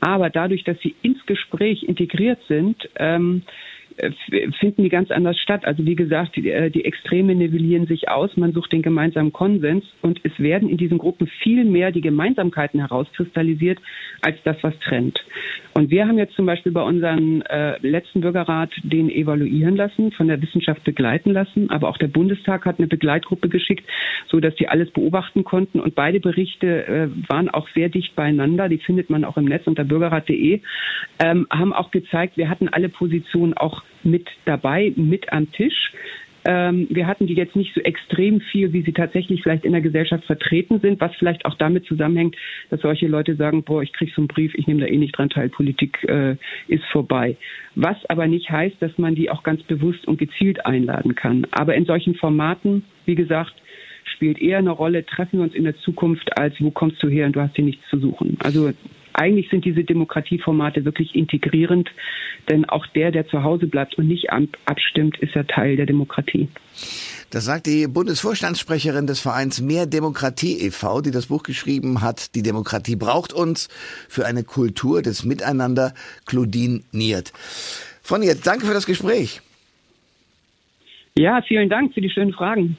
Aber 0.00 0.30
dadurch, 0.30 0.64
dass 0.64 0.80
sie 0.80 0.96
ins 1.02 1.24
Gespräch 1.26 1.84
integriert 1.84 2.40
sind, 2.48 2.88
ähm, 2.96 3.42
finden 4.60 4.82
die 4.82 4.88
ganz 4.88 5.10
anders 5.10 5.38
statt. 5.38 5.64
Also 5.64 5.84
wie 5.84 5.96
gesagt, 5.96 6.36
die, 6.36 6.50
äh, 6.50 6.70
die 6.70 6.84
Extreme 6.84 7.34
nivellieren 7.34 7.86
sich 7.86 8.08
aus, 8.08 8.36
man 8.36 8.52
sucht 8.52 8.72
den 8.72 8.82
gemeinsamen 8.82 9.32
Konsens 9.32 9.84
und 10.02 10.20
es 10.24 10.38
werden 10.38 10.68
in 10.68 10.76
diesen 10.76 10.98
Gruppen 10.98 11.26
viel 11.42 11.64
mehr 11.64 11.90
die 11.90 12.00
Gemeinsamkeiten 12.00 12.80
herauskristallisiert 12.80 13.78
als 14.22 14.36
das, 14.44 14.56
was 14.62 14.78
trennt. 14.80 15.18
Und 15.74 15.90
wir 15.90 16.06
haben 16.06 16.18
jetzt 16.18 16.34
zum 16.34 16.46
Beispiel 16.46 16.72
bei 16.72 16.82
unserem 16.82 17.42
äh, 17.42 17.78
letzten 17.86 18.20
Bürgerrat 18.20 18.70
den 18.82 19.10
evaluieren 19.10 19.76
lassen, 19.76 20.12
von 20.12 20.28
der 20.28 20.40
Wissenschaft 20.42 20.84
begleiten 20.84 21.32
lassen, 21.32 21.70
aber 21.70 21.88
auch 21.88 21.98
der 21.98 22.08
Bundestag 22.08 22.66
hat 22.66 22.78
eine 22.78 22.88
Begleitgruppe 22.88 23.48
geschickt, 23.48 23.88
so 24.28 24.40
dass 24.40 24.54
die 24.56 24.68
alles 24.68 24.90
beobachten 24.90 25.44
konnten 25.44 25.80
und 25.80 25.94
beide 25.94 26.20
Berichte 26.20 26.86
äh, 26.86 27.08
waren 27.28 27.48
auch 27.48 27.68
sehr 27.74 27.88
dicht 27.88 28.14
beieinander. 28.16 28.68
Die 28.68 28.78
findet 28.78 29.10
man 29.10 29.24
auch 29.24 29.36
im 29.36 29.44
Netz 29.44 29.66
unter 29.66 29.84
bürgerrat.de, 29.84 30.60
ähm, 31.20 31.46
haben 31.50 31.72
auch 31.72 31.90
gezeigt, 31.90 32.36
wir 32.36 32.48
hatten 32.48 32.68
alle 32.68 32.88
Positionen 32.88 33.54
auch 33.54 33.82
mit 34.02 34.28
dabei, 34.44 34.92
mit 34.96 35.32
am 35.32 35.50
Tisch. 35.52 35.92
Ähm, 36.44 36.86
wir 36.90 37.06
hatten 37.06 37.26
die 37.26 37.34
jetzt 37.34 37.56
nicht 37.56 37.74
so 37.74 37.80
extrem 37.80 38.40
viel, 38.40 38.72
wie 38.72 38.82
sie 38.82 38.92
tatsächlich 38.92 39.42
vielleicht 39.42 39.64
in 39.64 39.72
der 39.72 39.80
Gesellschaft 39.80 40.24
vertreten 40.24 40.80
sind, 40.80 41.00
was 41.00 41.14
vielleicht 41.16 41.44
auch 41.44 41.54
damit 41.54 41.84
zusammenhängt, 41.86 42.36
dass 42.70 42.80
solche 42.80 43.06
Leute 43.06 43.34
sagen, 43.34 43.64
boah, 43.64 43.82
ich 43.82 43.92
krieg 43.92 44.10
so 44.14 44.22
einen 44.22 44.28
Brief, 44.28 44.54
ich 44.54 44.66
nehme 44.66 44.80
da 44.80 44.86
eh 44.86 44.96
nicht 44.96 45.16
dran 45.16 45.30
teil, 45.30 45.48
Politik 45.48 46.02
äh, 46.04 46.36
ist 46.68 46.84
vorbei. 46.92 47.36
Was 47.74 47.96
aber 48.08 48.26
nicht 48.26 48.50
heißt, 48.50 48.76
dass 48.80 48.96
man 48.98 49.14
die 49.14 49.30
auch 49.30 49.42
ganz 49.42 49.62
bewusst 49.64 50.06
und 50.06 50.18
gezielt 50.18 50.64
einladen 50.64 51.14
kann. 51.14 51.46
Aber 51.50 51.74
in 51.74 51.84
solchen 51.84 52.14
Formaten, 52.14 52.84
wie 53.04 53.16
gesagt, 53.16 53.54
spielt 54.14 54.40
eher 54.40 54.58
eine 54.58 54.70
Rolle, 54.70 55.04
treffen 55.04 55.38
wir 55.38 55.44
uns 55.44 55.54
in 55.54 55.64
der 55.64 55.76
Zukunft, 55.78 56.38
als 56.38 56.54
wo 56.60 56.70
kommst 56.70 57.02
du 57.02 57.08
her 57.08 57.26
und 57.26 57.36
du 57.36 57.40
hast 57.40 57.56
hier 57.56 57.64
nichts 57.64 57.86
zu 57.90 57.98
suchen. 57.98 58.38
Also 58.42 58.72
eigentlich 59.18 59.50
sind 59.50 59.64
diese 59.64 59.84
Demokratieformate 59.84 60.84
wirklich 60.84 61.14
integrierend, 61.14 61.90
denn 62.48 62.64
auch 62.64 62.86
der, 62.88 63.10
der 63.10 63.26
zu 63.28 63.42
Hause 63.42 63.66
bleibt 63.66 63.96
und 63.98 64.08
nicht 64.08 64.30
abstimmt, 64.30 65.18
ist 65.18 65.34
ja 65.34 65.42
Teil 65.42 65.76
der 65.76 65.86
Demokratie. 65.86 66.48
Das 67.30 67.44
sagt 67.44 67.66
die 67.66 67.86
Bundesvorstandssprecherin 67.86 69.06
des 69.06 69.20
Vereins 69.20 69.60
Mehr 69.60 69.86
Demokratie 69.86 70.66
e.V., 70.66 71.02
die 71.02 71.10
das 71.10 71.26
Buch 71.26 71.42
geschrieben 71.42 72.00
hat. 72.00 72.34
Die 72.34 72.42
Demokratie 72.42 72.96
braucht 72.96 73.34
uns 73.34 73.68
für 74.08 74.24
eine 74.24 74.44
Kultur 74.44 75.02
des 75.02 75.24
Miteinander. 75.24 75.92
Claudine 76.24 76.80
Niert. 76.92 77.32
Von 78.02 78.20
Niert, 78.20 78.46
danke 78.46 78.64
für 78.64 78.72
das 78.72 78.86
Gespräch. 78.86 79.42
Ja, 81.18 81.42
vielen 81.42 81.68
Dank 81.68 81.92
für 81.92 82.00
die 82.00 82.10
schönen 82.10 82.32
Fragen. 82.32 82.78